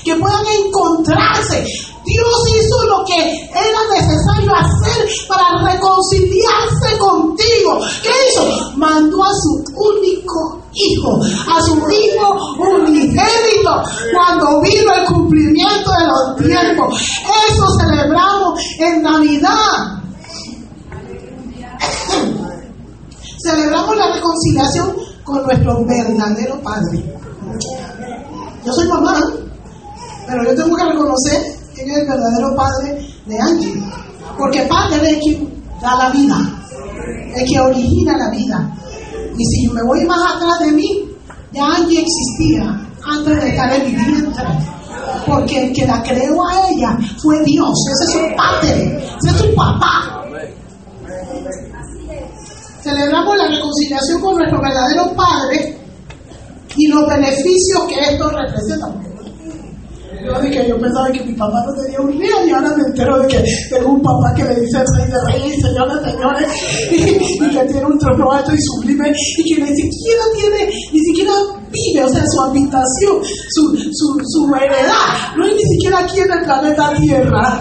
[0.05, 1.65] que puedan encontrarse.
[2.05, 7.81] Dios hizo lo que era necesario hacer para reconciliarse contigo.
[8.03, 8.77] ¿Qué hizo?
[8.77, 13.83] Mandó a su único hijo, a su hijo unigénito,
[14.15, 17.01] cuando vino el cumplimiento de los tiempos.
[17.49, 20.03] Eso celebramos en Navidad.
[23.43, 27.17] Celebramos la reconciliación con nuestro verdadero Padre.
[28.65, 29.15] Yo soy mamá,
[30.27, 33.83] pero yo tengo que reconocer quién es el verdadero padre de Angie.
[34.37, 36.37] Porque padre es quien da la vida,
[37.37, 38.77] es quien origina la vida.
[39.39, 41.11] Y si me voy más atrás de mí,
[41.53, 42.63] ya Angie existía
[43.05, 44.45] antes de estar en mi vientre.
[45.27, 49.37] Porque el que la creó a ella fue Dios, ese es su padre, ese es
[49.37, 50.23] su papá.
[52.83, 55.77] Celebramos la reconciliación con nuestro verdadero Padre
[56.77, 59.16] y los beneficios que esto representa.
[60.27, 63.19] Yo dije, yo pensaba que mi papá no tenía un día y ahora me entero
[63.19, 66.49] de que tengo un papá que le dice rey de reyes señores
[66.91, 70.99] y, y que tiene un trono alto y sublime y que ni siquiera tiene, ni
[71.01, 71.33] siquiera
[71.71, 76.33] vive, o sea, su habitación, su, su, su heredad, no es ni siquiera aquí en
[76.33, 77.61] el planeta Tierra,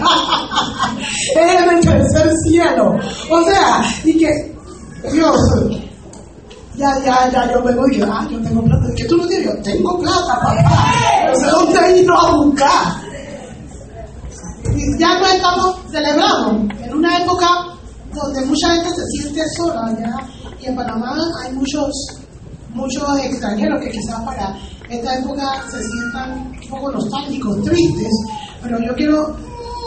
[1.36, 2.96] es en el tercer cielo.
[3.30, 4.56] O sea, y que
[5.12, 5.36] Dios,
[6.76, 8.86] ya, ya, ya, yo vengo y yo, ah, yo tengo plata.
[8.96, 9.46] ¿Qué tú no tienes?
[9.46, 10.92] Yo tengo plata, papá.
[11.26, 13.06] No sé dónde irnos a buscar.
[14.74, 17.46] Y ya no estamos celebrando en una época
[18.12, 20.14] donde mucha gente se siente sola, ¿ya?
[20.60, 21.90] Y en Panamá hay muchos,
[22.74, 24.54] muchos extranjeros que quizás para
[24.90, 28.12] esta época se sientan un poco nostálgicos, tristes,
[28.62, 29.36] pero yo quiero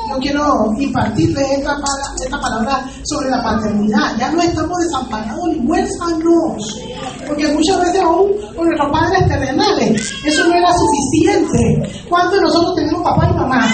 [0.10, 1.76] yo quiero impartirles esta,
[2.24, 4.18] esta palabra sobre la paternidad.
[4.18, 6.80] Ya no estamos desamparados ni huérfanos,
[7.28, 12.04] porque muchas veces aún con nuestros padres terrenales eso no era suficiente.
[12.10, 13.66] ¿Cuántos de nosotros tenemos papá y mamá?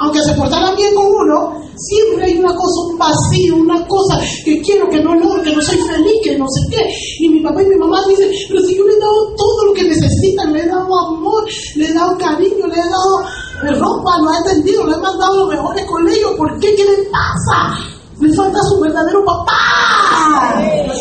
[0.00, 4.60] aunque se portaran bien con uno, siempre hay una cosa, un vacío, una cosa que
[4.60, 6.84] quiero, que no logro, que no soy feliz, que no sé qué.
[7.18, 9.74] Y mi papá y mi mamá dicen, pero si yo le he dado todo lo
[9.74, 13.24] que necesitan, le he dado amor, le he dado cariño, le he dado
[13.62, 16.74] ropa, lo he atendido, le he mandado los mejores colegios, ¿por qué?
[16.74, 17.76] ¿Qué le pasa?
[18.20, 20.60] Le falta su verdadero papá.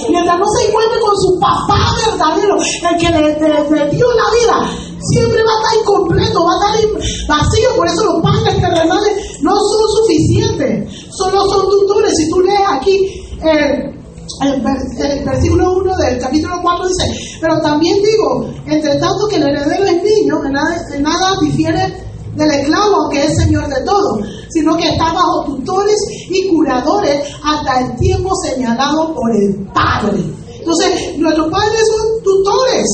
[0.09, 4.71] Mientras no se encuentre con su papá verdadero, el que le, le dio la vida,
[4.99, 7.69] siempre va a estar incompleto, va a estar vacío.
[7.75, 12.13] Por eso los padres terrenales no son suficientes, solo son tutores.
[12.15, 13.97] Si tú lees aquí el,
[14.41, 19.85] el, versículo 1 del capítulo 4 dice, pero también digo, entre tanto que el heredero
[19.85, 22.06] es niño, en nada, en nada difiere
[22.37, 24.19] del esclavo que es señor de todo,
[24.49, 25.97] sino que está bajo tutores
[26.29, 30.23] y curadores hasta el tiempo señalado por el Padre.
[30.59, 32.85] Entonces, nuestros padres son tutores,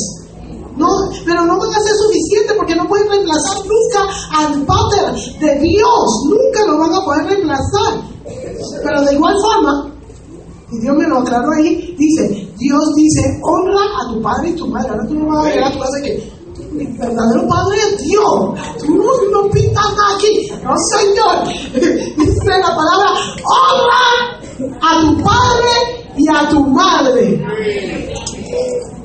[0.78, 0.88] ¿no?
[1.26, 6.06] pero no van a ser suficientes porque no pueden reemplazar nunca al Padre de Dios,
[6.30, 8.14] nunca lo van a poder reemplazar.
[8.84, 9.94] Pero de igual forma,
[10.72, 14.68] y Dios me lo aclaró ahí, dice, Dios dice, honra a tu padre y tu
[14.68, 14.90] madre.
[14.90, 16.33] Ahora tú no vas a llegar a tu casa que
[16.74, 18.24] mi verdadero padre es Dios.
[18.80, 20.52] Tú no pintas nada aquí.
[20.64, 21.48] No, Señor.
[22.18, 23.12] Dice la palabra,
[23.44, 24.06] honra
[24.82, 25.72] a tu padre
[26.18, 27.46] y a tu madre.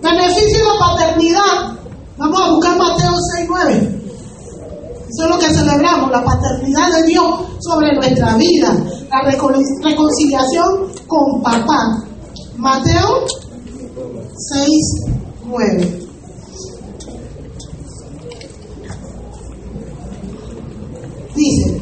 [0.02, 1.78] Beneficio de la paternidad.
[2.16, 3.94] Vamos a buscar Mateo 6, 9.
[5.08, 7.24] Eso es lo que celebramos, la paternidad de Dios
[7.60, 8.76] sobre nuestra vida,
[9.08, 12.04] la reconciliación con papá.
[12.56, 13.24] Mateo
[14.36, 14.68] 6,
[15.46, 16.07] 9.
[21.38, 21.80] Dice,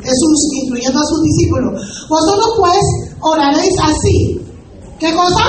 [0.00, 1.78] Jesús instruyendo a sus discípulos,
[2.08, 2.80] vosotros pues
[3.20, 4.40] oraréis así.
[4.98, 5.44] ¿Qué cosa?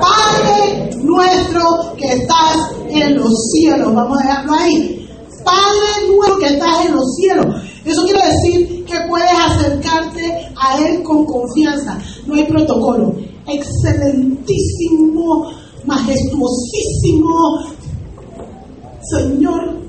[0.00, 3.94] Padre nuestro que estás en los cielos.
[3.94, 5.08] Vamos a dejarlo ahí.
[5.44, 7.46] Padre nuestro que estás en los cielos.
[7.84, 11.96] Eso quiere decir que puedes acercarte a Él con confianza.
[12.26, 13.14] No hay protocolo.
[13.46, 15.52] Excelentísimo,
[15.84, 17.60] majestuosísimo
[19.02, 19.79] Señor.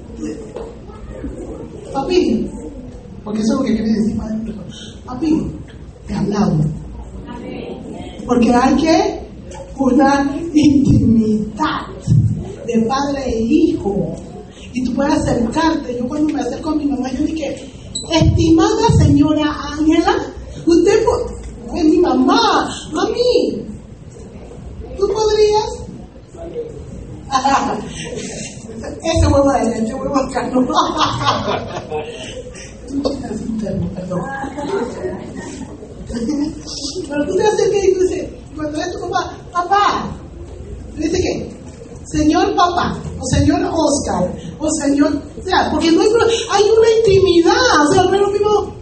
[1.94, 2.50] Papi,
[3.24, 4.54] porque eso es lo que quiere decir Padre
[5.06, 5.52] Papi,
[6.08, 6.66] te hablamos.
[8.26, 9.22] Porque hay que
[9.82, 11.88] una intimidad
[12.68, 14.16] de padre e hijo.
[14.74, 15.98] Y tú puedes acercarte.
[15.98, 17.72] Yo cuando me acerco a mi mamá, yo dije,
[18.12, 20.16] estimada señora Ángela,
[20.66, 21.04] usted
[21.76, 23.66] es mi mamá, mami,
[24.98, 25.70] ¿tú podrías?
[28.82, 30.66] Ese huevo de ese huevo acá, no.
[33.96, 34.22] Perdón.
[37.08, 40.12] Pero tú te acercas y tú dices, cuando es tu papá, papá,
[40.98, 41.54] dice que,
[42.12, 46.10] señor papá, o señor Oscar, o señor, o sea, porque no hay,
[46.52, 48.74] hay una intimidad, o sea, no es lo mismo,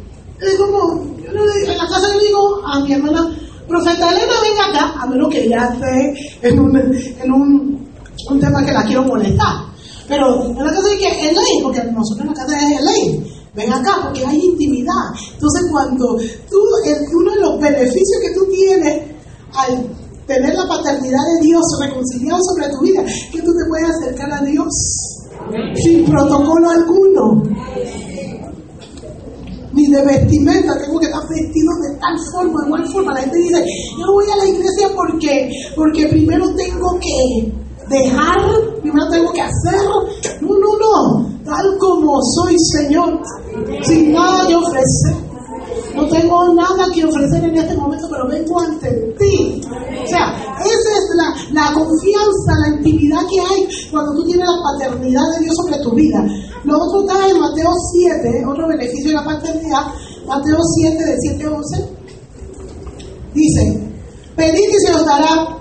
[0.42, 3.38] es como, yo en la casa le digo a mi hermana,
[3.68, 7.90] profeta Elena, venga acá, a menos que ya esté en un, en un,
[8.30, 9.69] un tema que la quiero molestar.
[10.10, 13.72] Pero en la casa de que Elaine, porque nosotros en la casa es Elaine, ven
[13.72, 15.14] acá porque hay intimidad.
[15.34, 16.18] Entonces cuando
[16.50, 16.58] tú,
[17.16, 19.04] uno de los beneficios que tú tienes
[19.54, 19.88] al
[20.26, 24.46] tener la paternidad de Dios reconciliado sobre tu vida, que tú te puedes acercar a
[24.46, 24.68] Dios
[25.76, 27.44] sin protocolo alguno.
[29.72, 33.14] Ni de vestimenta, tengo que estar vestido de tal forma, de igual forma.
[33.14, 33.64] La gente dice,
[34.00, 37.54] yo voy a la iglesia porque, porque primero tengo que
[37.90, 38.38] dejar,
[38.82, 39.82] primero tengo que hacer.
[40.42, 41.30] No, no, no.
[41.44, 43.20] Tal como soy, Señor,
[43.84, 45.30] sin nada que ofrecer
[45.96, 49.62] no tengo nada que ofrecer en este momento, pero vengo ante ti.
[49.66, 54.64] O sea, esa es la, la confianza, la intimidad que hay cuando tú tienes la
[54.64, 56.24] paternidad de Dios sobre tu vida.
[56.64, 57.72] Lo otro está en Mateo
[58.22, 59.88] 7, otro beneficio de la paternidad,
[60.28, 61.90] Mateo 7, de 7 a 11.
[63.34, 63.92] Dice,
[64.36, 65.58] pedid y se os dará.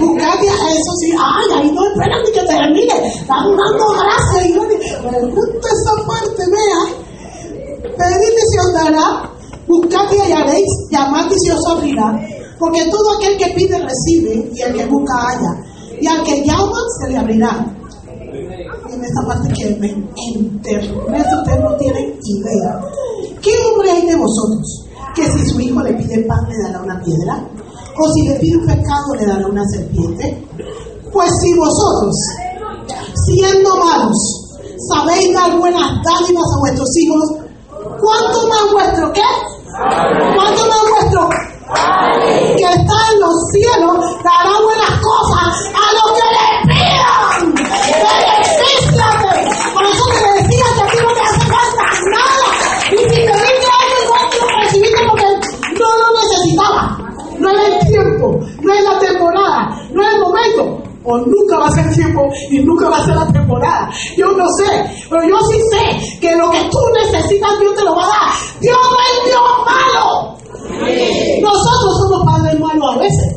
[0.00, 5.18] Buscad eso sí, ay, ahí no esperan ni que termine, están dando gracias y me
[5.34, 6.82] gusta esa parte, vea.
[7.82, 9.30] Pedid y se os dará,
[9.66, 12.16] buscad y hallaréis, llamad y se os abrirá.
[12.58, 15.64] Porque todo aquel que pide recibe, y el que busca halla.
[16.00, 17.66] Y al que llama se le abrirá.
[18.32, 22.80] Y en esta parte que me enternece, ustedes no tienen idea.
[23.40, 27.00] ¿Qué hombre hay de vosotros que si su hijo le pide pan le dará una
[27.02, 27.48] piedra?
[28.00, 30.46] ¿O si le pide un pescado le dará una serpiente?
[31.12, 32.14] Pues si vosotros,
[33.26, 34.16] siendo malos,
[34.92, 37.48] sabéis dar buenas dádivas a vuestros hijos,
[38.00, 39.22] ¿Cuánto más vuestro qué?
[40.34, 41.28] ¿Cuánto más vuestro?
[42.56, 46.67] Que está en los cielos dará buenas cosas a los que le
[57.48, 60.82] No es el tiempo, no es la temporada, no es el momento.
[61.04, 63.90] O nunca va a ser el tiempo y nunca va a ser la temporada.
[64.16, 67.94] Yo no sé, pero yo sí sé que lo que tú necesitas Dios te lo
[67.94, 68.34] va a dar.
[68.60, 70.36] Dios no es Dios malo.
[71.40, 73.36] Nosotros somos padres malos a veces.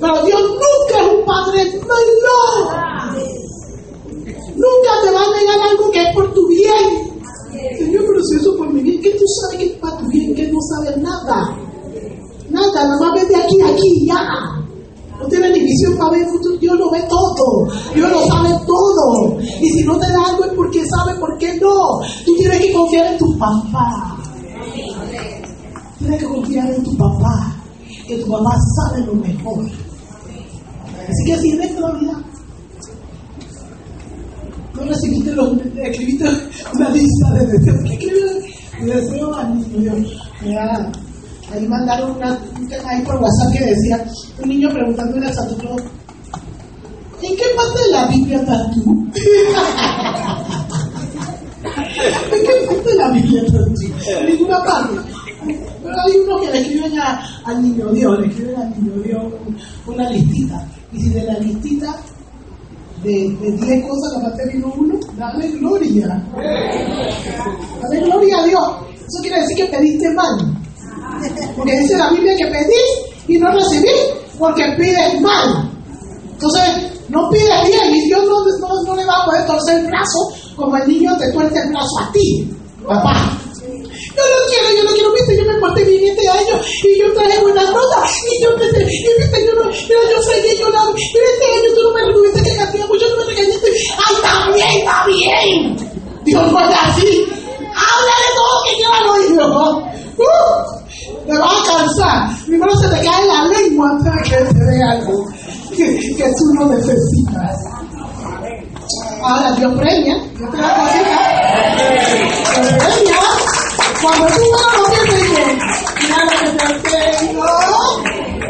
[0.00, 3.20] Pero Dios nunca es un padre malo.
[4.56, 6.09] Nunca te va a negar algo que
[16.90, 17.68] ve todo.
[17.94, 19.40] Dios lo sabe todo.
[19.40, 22.00] Y si no te da algo es porque sabe por qué no.
[22.24, 24.16] Tú tienes que confiar en tu papá.
[25.98, 27.56] Tienes que confiar en tu papá.
[28.06, 29.64] Que tu papá sabe lo mejor.
[31.08, 32.24] Así que si en esta vida
[34.74, 36.24] no recibiste los, escribiste
[36.74, 37.78] una lista de deseos.
[37.84, 38.84] ¿Qué escribiste?
[38.84, 39.92] De deseos al niño.
[40.42, 40.92] Mira,
[41.52, 42.38] ahí mandaron una,
[42.86, 44.04] ahí por WhatsApp que decía
[44.42, 45.99] un niño preguntándole a Claus, ¿en
[47.40, 49.06] qué parte de la Biblia estás tú?
[52.32, 53.74] ¿En qué parte de la Biblia estás tú?
[54.20, 54.98] En ninguna parte.
[55.82, 59.22] Pero hay uno que le escriben a, al niño Dios, le escriben al niño Dios
[59.86, 60.68] una listita.
[60.92, 61.96] Y si de la listita
[63.02, 66.22] de, de 10 cosas la parte vino uno, dale gloria.
[67.82, 68.68] Dale gloria a Dios.
[68.94, 70.38] Eso quiere decir que pediste mal.
[71.56, 75.70] Porque dice la Biblia que pedís y no recibís porque pides mal.
[76.32, 80.76] Entonces, no pides bien y Dios no, le va a poder torcer el brazo como
[80.76, 82.48] el niño te tuerce el brazo a ti,
[82.86, 83.12] papá.
[83.60, 87.12] Yo no quiero, yo no quiero, viste, yo me porté bien este año y yo
[87.14, 90.84] traje buenas notas y yo empecé, y viste, yo no, mira, yo que yo la,
[90.92, 93.70] mira, este año tú no me tuviste que castigar, pues yo no me regañaste.
[94.06, 96.00] ¡Ay, está bien, está bien!
[96.24, 97.26] Dios no es así.
[97.58, 100.00] Háblale todo que quiera lo oído.
[100.18, 102.46] Uh, te vas a cansar.
[102.46, 105.24] Primero se te cae la lengua antes de que te dé algo
[105.76, 107.56] que, tú no necesitas.
[109.22, 111.18] Ahora Dios premia, Dios te da cosita.
[112.56, 113.20] Dios premia.
[114.02, 115.44] Cuando tú a lo que te dice,
[116.00, 116.66] mira que te
[117.28, 117.44] tengo.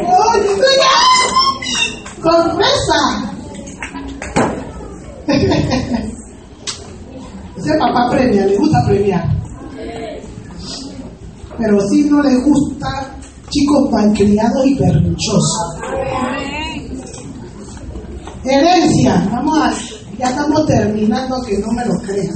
[0.07, 0.21] ¡Oh,
[2.23, 2.99] ¡Sorpresa!
[7.57, 9.25] Ese papá premia, le gusta premiar.
[11.57, 12.87] Pero si no le gusta
[13.51, 15.75] chicos malcriados y perruchosos.
[18.43, 19.71] Herencia, vamos a,
[20.17, 22.33] ya estamos terminando, que no me lo crean.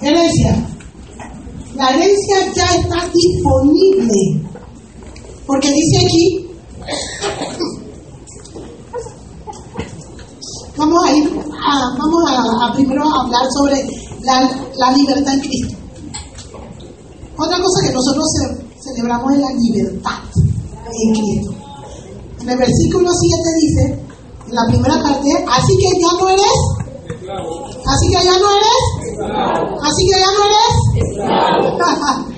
[0.00, 0.68] Herencia.
[1.74, 4.48] La herencia ya está disponible.
[5.44, 6.50] Porque dice aquí,
[10.76, 12.30] vamos a ir a, vamos
[12.62, 13.84] a, primero hablar sobre
[14.76, 15.77] la libertad en Cristo.
[17.38, 21.52] Otra cosa que nosotros ce- celebramos es la libertad en Cristo.
[22.40, 23.84] En el versículo 7 dice,
[24.48, 26.58] en la primera parte, así que ya no eres,
[27.86, 28.80] así que ya no eres,
[29.82, 30.74] así que ya no eres.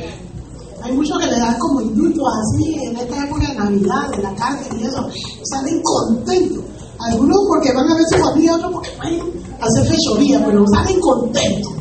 [0.82, 4.34] Hay muchos que le dan como indultos así en esta época de Navidad, de la
[4.34, 5.06] cárcel y eso,
[5.44, 6.64] salen contentos.
[6.98, 9.12] Algunos porque van a ver su familia, otros porque van
[9.60, 11.72] a hacer fechoría, pero salen contentos.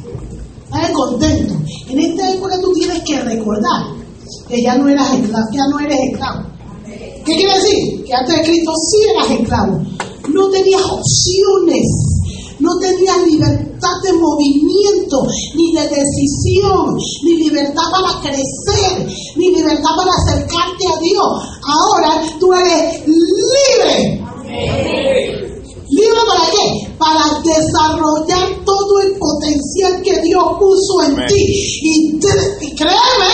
[0.70, 1.58] Salen contentos.
[1.90, 4.00] En esta época tú tienes que recordar
[4.48, 6.50] que ya no eras esclavo, ya no eres esclavo.
[7.26, 8.04] ¿Qué quiere decir?
[8.06, 9.82] Que antes de Cristo sí eras esclavo.
[10.30, 11.86] No tenías opciones.
[12.60, 16.94] No tenías libertad de movimiento, ni de decisión,
[17.24, 19.08] ni libertad para crecer,
[19.38, 21.60] ni libertad para acercarte a Dios.
[21.64, 24.22] Ahora tú eres libre.
[24.46, 25.09] ¿Libre para qué?
[27.10, 31.26] Para desarrollar todo el potencial que Dios puso en Amén.
[31.28, 31.42] ti.
[31.82, 32.20] Y,
[32.62, 33.32] y créeme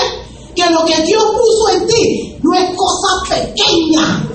[0.55, 4.29] que lo que Dios puso en ti no es cosa pequeña.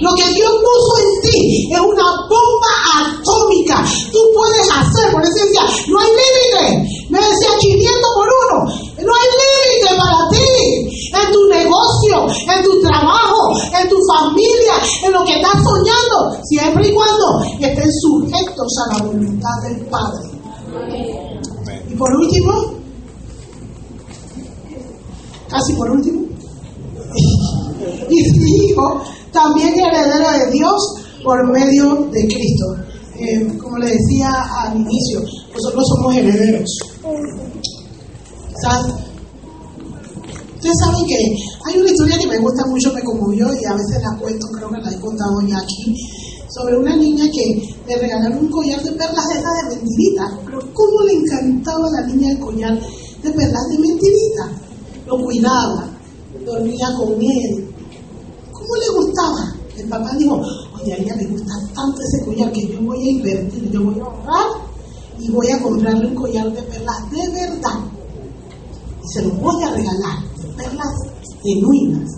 [0.00, 3.84] Lo que Dios puso en ti es una bomba atómica.
[4.10, 6.90] Tú puedes hacer, por eso decía, no hay límite.
[7.10, 8.64] Me decía 500 por uno.
[9.06, 10.43] No hay límite para ti.
[11.24, 16.88] En tu negocio, en tu trabajo, en tu familia, en lo que estás soñando, siempre
[16.88, 20.30] y cuando estén sujetos a la voluntad del Padre.
[21.88, 22.74] Y por último,
[25.48, 26.26] casi por último,
[28.10, 29.02] y su Hijo
[29.32, 32.76] también heredero de Dios por medio de Cristo.
[33.16, 35.20] Eh, como le decía al inicio,
[35.52, 36.70] nosotros somos herederos.
[38.62, 39.13] ¿Sabes?
[40.64, 41.18] Ustedes saben que
[41.66, 44.70] hay una historia que me gusta mucho, me conmovió y a veces la cuento, creo
[44.70, 45.94] que la he contado ya aquí,
[46.48, 50.32] sobre una niña que le regalaron un collar de perlas de esas de mentiritas.
[50.46, 54.50] Pero cómo le encantaba a la niña el collar de perlas de mentiritas.
[55.06, 55.86] Lo cuidaba,
[56.46, 57.68] dormía con él.
[58.50, 59.54] ¿Cómo le gustaba?
[59.76, 60.40] El papá dijo,
[60.80, 64.00] oye, a ella le gusta tanto ese collar que yo voy a invertir, yo voy
[64.00, 64.46] a ahorrar
[65.20, 67.80] y voy a comprarle un collar de perlas de verdad.
[69.12, 70.94] se lo voy a regalar, perlas
[71.42, 72.10] genuinas.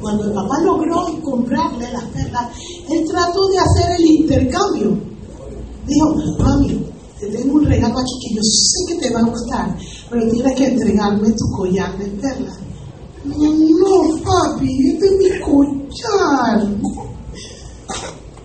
[0.00, 2.50] Cuando el papá logró comprarle las perlas,
[2.90, 4.96] él trató de hacer el intercambio.
[5.86, 6.84] Dijo, mami,
[7.18, 9.76] te tengo un regalo aquí que yo sé que te va a gustar,
[10.10, 12.58] pero tienes que entregarme tu collar de perlas.
[13.24, 16.68] No, papi, este es mi collar.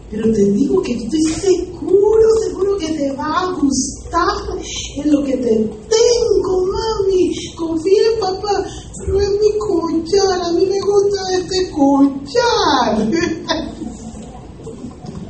[0.10, 4.58] Pero te digo que estoy seguro, seguro que te va a gustar
[4.98, 7.32] en lo que te tengo, mami.
[7.62, 8.66] Confía en papá,
[8.98, 13.08] pero es mi collar, a mí me gusta este collar.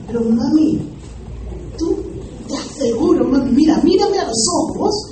[0.07, 0.81] Pero mami,
[1.77, 1.97] tú
[2.47, 5.11] te aseguro, mami, mira, mírame a los ojos.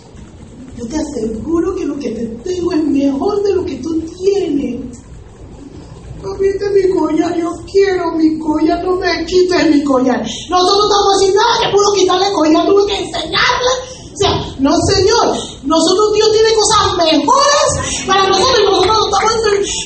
[0.78, 4.97] Yo te aseguro que lo que te tengo es mejor de lo que tú tienes.
[6.24, 10.22] Papi, este es mi collar, yo quiero mi collar, no me quites mi collar.
[10.22, 13.74] Nosotros estamos diciendo, nada, que puedo quitarle collar, tuve que enseñarle.
[14.13, 19.36] O sea, no señor, nosotros Dios tiene cosas mejores para nosotros y nosotros estamos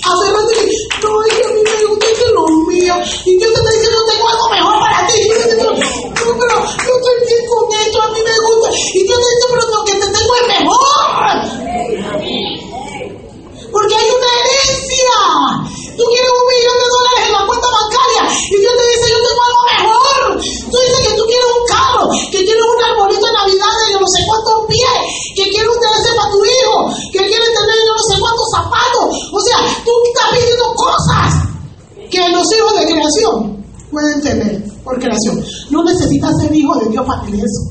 [0.06, 2.96] aferrando y no, es que a mí me gusta que lo mío.
[3.26, 5.18] Y Dios te está diciendo, tengo algo mejor para ti.
[5.18, 8.70] Y Dios te dice, no, pero yo estoy bien con esto, a mí me gusta.
[8.70, 11.02] Y Dios te dice, pero lo que te tengo es mejor.
[13.74, 15.18] Porque hay una herencia.
[15.98, 19.20] Tú quieres un millón de dólares en la cuenta bancaria y Dios te dice, yo
[19.26, 20.42] tengo algo mejor.
[20.42, 24.08] Tú dices que tú quieres un carro, que quieres un arbolito de Navidad de no
[24.10, 25.02] sé cuántos pies,
[25.64, 26.76] que quieres un para tu hijo,
[27.12, 29.10] que quieres tener yo no sé cuántos zapatos.
[29.32, 31.28] O sea, tú estás pidiendo cosas
[32.10, 35.44] que los hijos de creación pueden tener por creación.
[35.70, 37.64] No necesitas ser hijo de Dios para tener eso.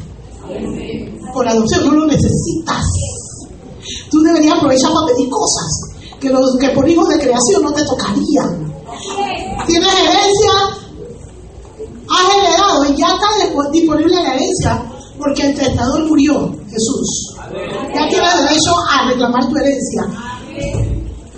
[1.32, 2.84] Por adopción, no lo necesitas.
[4.10, 5.70] Tú deberías aprovechar para pedir cosas
[6.20, 8.72] que, los, que por hijos de creación no te tocarían.
[9.66, 10.52] Tienes herencia,
[12.08, 17.36] has heredado y ya está disponible la herencia porque el testador murió, Jesús.
[17.94, 20.02] Ya tienes derecho a reclamar tu herencia.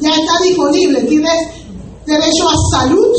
[0.01, 1.49] Ya está disponible, tienes
[2.07, 3.13] derecho a salud,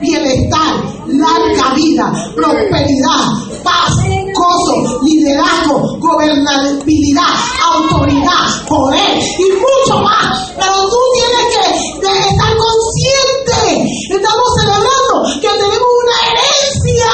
[0.00, 0.74] bienestar,
[1.06, 3.24] larga vida, prosperidad,
[3.62, 3.92] paz,
[4.34, 7.32] gozo, liderazgo, gobernabilidad,
[7.72, 10.52] autoridad, poder y mucho más.
[10.56, 13.88] Pero tú tienes que estar consciente.
[14.10, 17.12] Estamos celebrando que tenemos una herencia.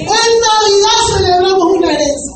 [0.00, 2.34] En Navidad celebramos una herencia.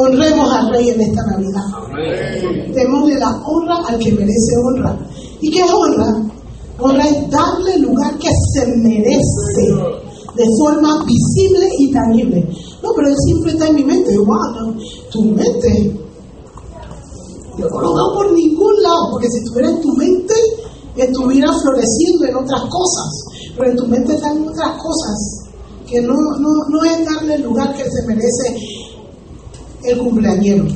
[0.00, 2.72] Honremos al Rey en esta Navidad.
[2.72, 4.96] Démosle la honra al que merece honra.
[5.40, 6.22] ¿Y qué es honra?
[6.78, 9.74] Honra es darle lugar que se merece
[10.36, 12.48] de forma visible y tangible.
[12.80, 14.16] No, pero él siempre está en mi mente.
[14.18, 14.74] Wow, no,
[15.10, 15.92] tu mente.
[17.58, 20.34] Yo no lo veo por ningún lado, porque si estuviera en tu mente,
[20.94, 23.24] estuviera floreciendo en otras cosas.
[23.56, 25.48] Pero en tu mente están otras cosas
[25.88, 28.54] que no, no, no es darle el lugar que se merece
[29.84, 30.66] el cumpleañero.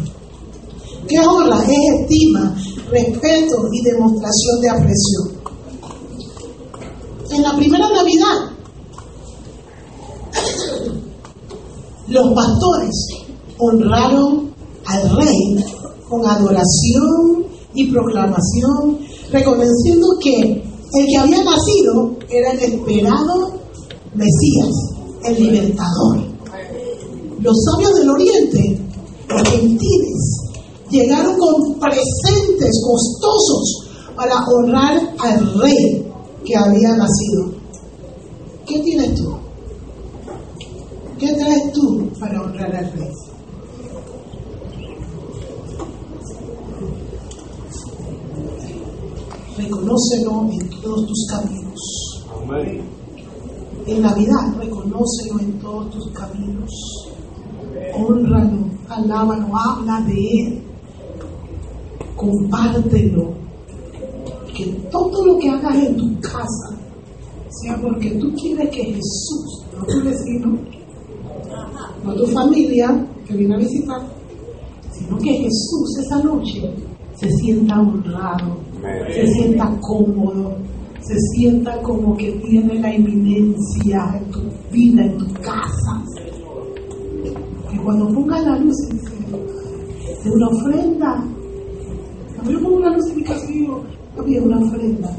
[1.09, 1.63] ¿Qué honra?
[1.65, 2.57] Es estima,
[2.91, 5.21] respeto y demostración de aprecio.
[7.31, 8.53] En la primera Navidad,
[12.09, 13.09] los pastores
[13.59, 14.53] honraron
[14.87, 15.65] al rey
[16.09, 18.99] con adoración y proclamación,
[19.31, 20.63] reconociendo que
[20.95, 23.53] el que había nacido era el esperado
[24.15, 24.69] Mesías,
[25.25, 26.19] el libertador.
[27.41, 28.79] Los sabios del oriente,
[29.49, 30.41] gentiles,
[30.91, 36.07] llegaron con presentes costosos para honrar al rey
[36.45, 37.53] que había nacido.
[38.67, 39.37] ¿Qué tienes tú?
[41.19, 43.13] ¿Qué traes tú para honrar al rey?
[49.57, 52.23] Reconócelo en todos tus caminos.
[53.87, 56.71] En Navidad, reconócelo en todos tus caminos.
[57.95, 60.63] Honralo, alábalo, habla de él.
[62.17, 63.33] Compártelo.
[64.55, 66.77] Que todo lo que hagas en tu casa
[67.49, 70.59] sea porque tú quieres que Jesús, no tu vecino,
[72.05, 74.01] no tu familia que viene a visitar,
[74.91, 76.71] sino que Jesús esa noche
[77.15, 78.57] se sienta honrado,
[79.13, 80.55] se sienta cómodo,
[81.01, 84.41] se sienta como que tiene la eminencia en tu
[84.71, 86.03] vida, en tu casa.
[87.85, 88.77] Cuando ponga la luz
[90.23, 91.25] de una ofrenda,
[92.35, 93.83] cuando yo pongo la luz en mi casa, digo,
[94.17, 95.17] había una ofrenda.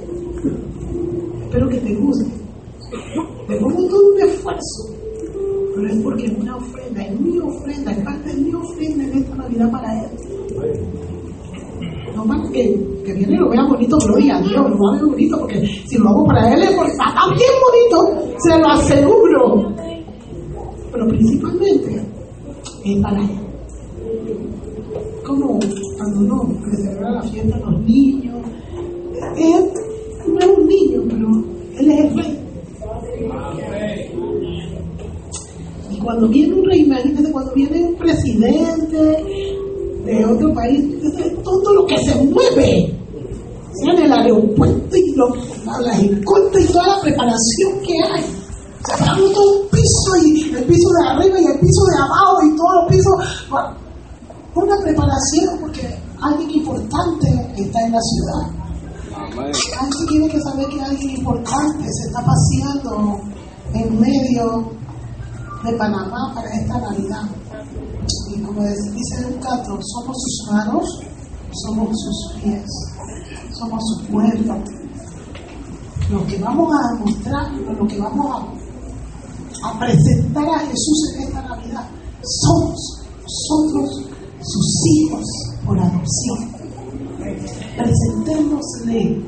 [1.43, 2.31] Espero que te guste.
[3.49, 4.95] Me pongo todo un esfuerzo,
[5.75, 9.17] pero es porque es una ofrenda, es mi ofrenda, es parte de mi ofrenda en
[9.17, 10.11] esta Navidad para Él.
[12.15, 15.37] No más que, que viene y lo vea bonito, gloria a Dios, lo haga bonito,
[15.39, 19.75] porque si lo hago para Él es porque está bien bonito, se lo aseguro.
[20.91, 22.02] Pero principalmente
[23.01, 23.29] para Él.
[25.25, 25.59] Como
[25.97, 28.35] cuando uno le celebra la fiesta los niños,
[29.37, 29.71] Él
[30.27, 31.27] no es un niño, pero
[31.79, 32.39] Él es el rey.
[35.91, 39.23] Y cuando viene un rey, imagínate, cuando viene un presidente
[40.05, 40.83] de otro país,
[41.43, 42.93] todo lo que se mueve,
[43.73, 45.29] sea en el aeropuerto y lo,
[45.81, 48.23] las escoltas y toda la preparación que hay.
[48.85, 52.55] Separamos todo un piso y el piso de arriba y el piso de abajo y
[52.57, 53.49] todos los pisos.
[53.49, 53.69] Bueno,
[54.55, 58.63] una preparación porque alguien importante está en la ciudad.
[59.79, 62.21] Alguien tiene que saber que alguien importante se está
[63.73, 64.71] en medio
[65.63, 67.23] de Panamá para esta Navidad.
[68.35, 70.99] Y como dice un canto, somos sus manos,
[71.63, 72.65] somos sus pies,
[73.53, 74.55] somos su pueblo.
[76.09, 78.43] Lo que vamos a mostrar, lo que vamos
[79.63, 81.87] a, a presentar a Jesús en esta Navidad,
[82.21, 84.09] somos nosotros
[84.41, 85.23] sus hijos
[85.65, 86.51] por adopción.
[87.77, 89.23] Presentémosle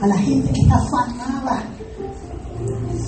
[0.00, 1.75] a la gente que está afanada,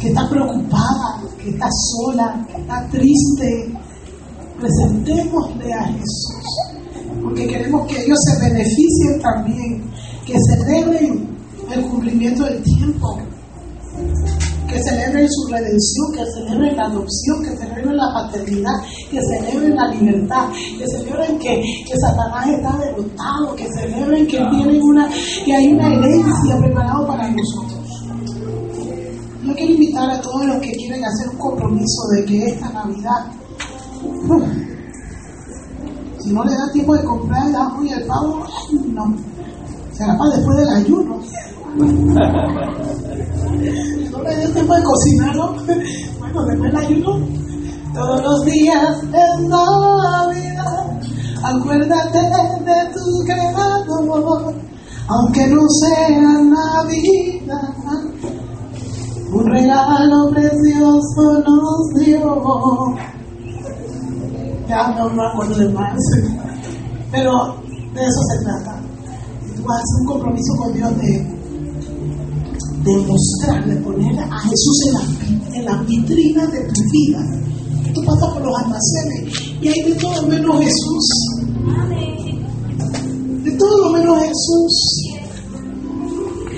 [0.00, 3.72] que está preocupada, que está sola, que está triste.
[4.58, 6.44] Presentémosle a Jesús,
[7.22, 9.82] porque queremos que ellos se beneficien también,
[10.26, 11.28] que celebren
[11.72, 13.20] el cumplimiento del tiempo,
[14.68, 18.74] que celebren su redención, que celebren la adopción, que celebren la paternidad,
[19.10, 24.82] que celebren la libertad, que celebren que, que Satanás está derrotado, que celebren que tienen
[24.82, 25.08] una,
[25.44, 27.87] que hay una herencia preparada para nosotros.
[29.58, 33.26] Yo quiero invitar a todos los que quieren hacer un compromiso de que esta Navidad,
[36.20, 38.46] si no le da tiempo de comprar el ajo y el pavo,
[38.92, 39.16] no,
[39.92, 41.18] será para después del ayuno.
[44.12, 45.56] no le dio tiempo de cocinarlo,
[46.20, 47.18] bueno, después del ayuno,
[47.94, 51.00] todos los días de Navidad,
[51.42, 54.54] acuérdate de tu creador,
[55.08, 56.08] aunque no sea
[56.42, 57.74] Navidad,
[59.50, 62.96] regalo precioso nos dio.
[64.68, 65.96] Ya no me acuerdo de más,
[67.10, 67.56] pero
[67.94, 68.80] de eso se trata.
[69.56, 71.38] Tú hacer un compromiso con Dios de
[72.84, 77.20] de mostrar, de poner a Jesús en la, en la vitrina de tu vida.
[77.92, 81.08] Tú pasas por los almacenes y hay de todo menos Jesús.
[83.44, 85.02] De todo menos Jesús.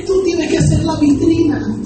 [0.06, 1.76] Tú tienes que ser la vitrina.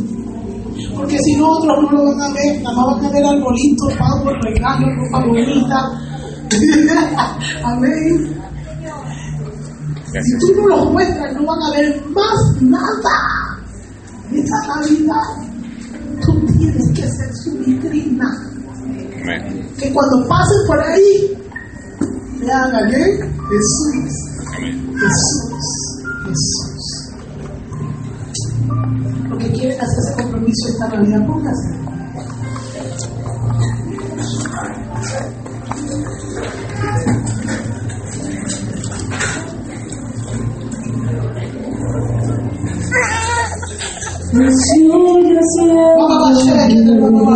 [0.96, 2.62] Porque si no, otros no lo van a ver.
[2.62, 5.78] Nada más van a ver arbolitos, pavos, regalos, ropa bonita.
[7.64, 8.44] Amén.
[10.22, 13.54] Si tú no los muestras, no van a ver más nada.
[14.32, 15.22] Esta Navidad,
[16.22, 18.26] tú tienes que ser su vitrina.
[19.22, 19.68] Amén.
[19.78, 21.36] Que cuando pasen por ahí,
[22.40, 23.18] le hagan, ¿eh?
[23.50, 24.12] Jesús,
[24.56, 24.94] Amén.
[24.94, 25.66] Jesús,
[26.26, 27.04] Jesús.
[29.28, 30.13] Lo que quieren hacer
[30.44, 31.84] compromiso esta Navidad, póngase.
[44.32, 44.94] Nació
[45.96, 47.30] Vamos a hacer aquí de nuevo,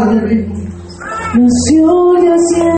[1.34, 2.18] Nació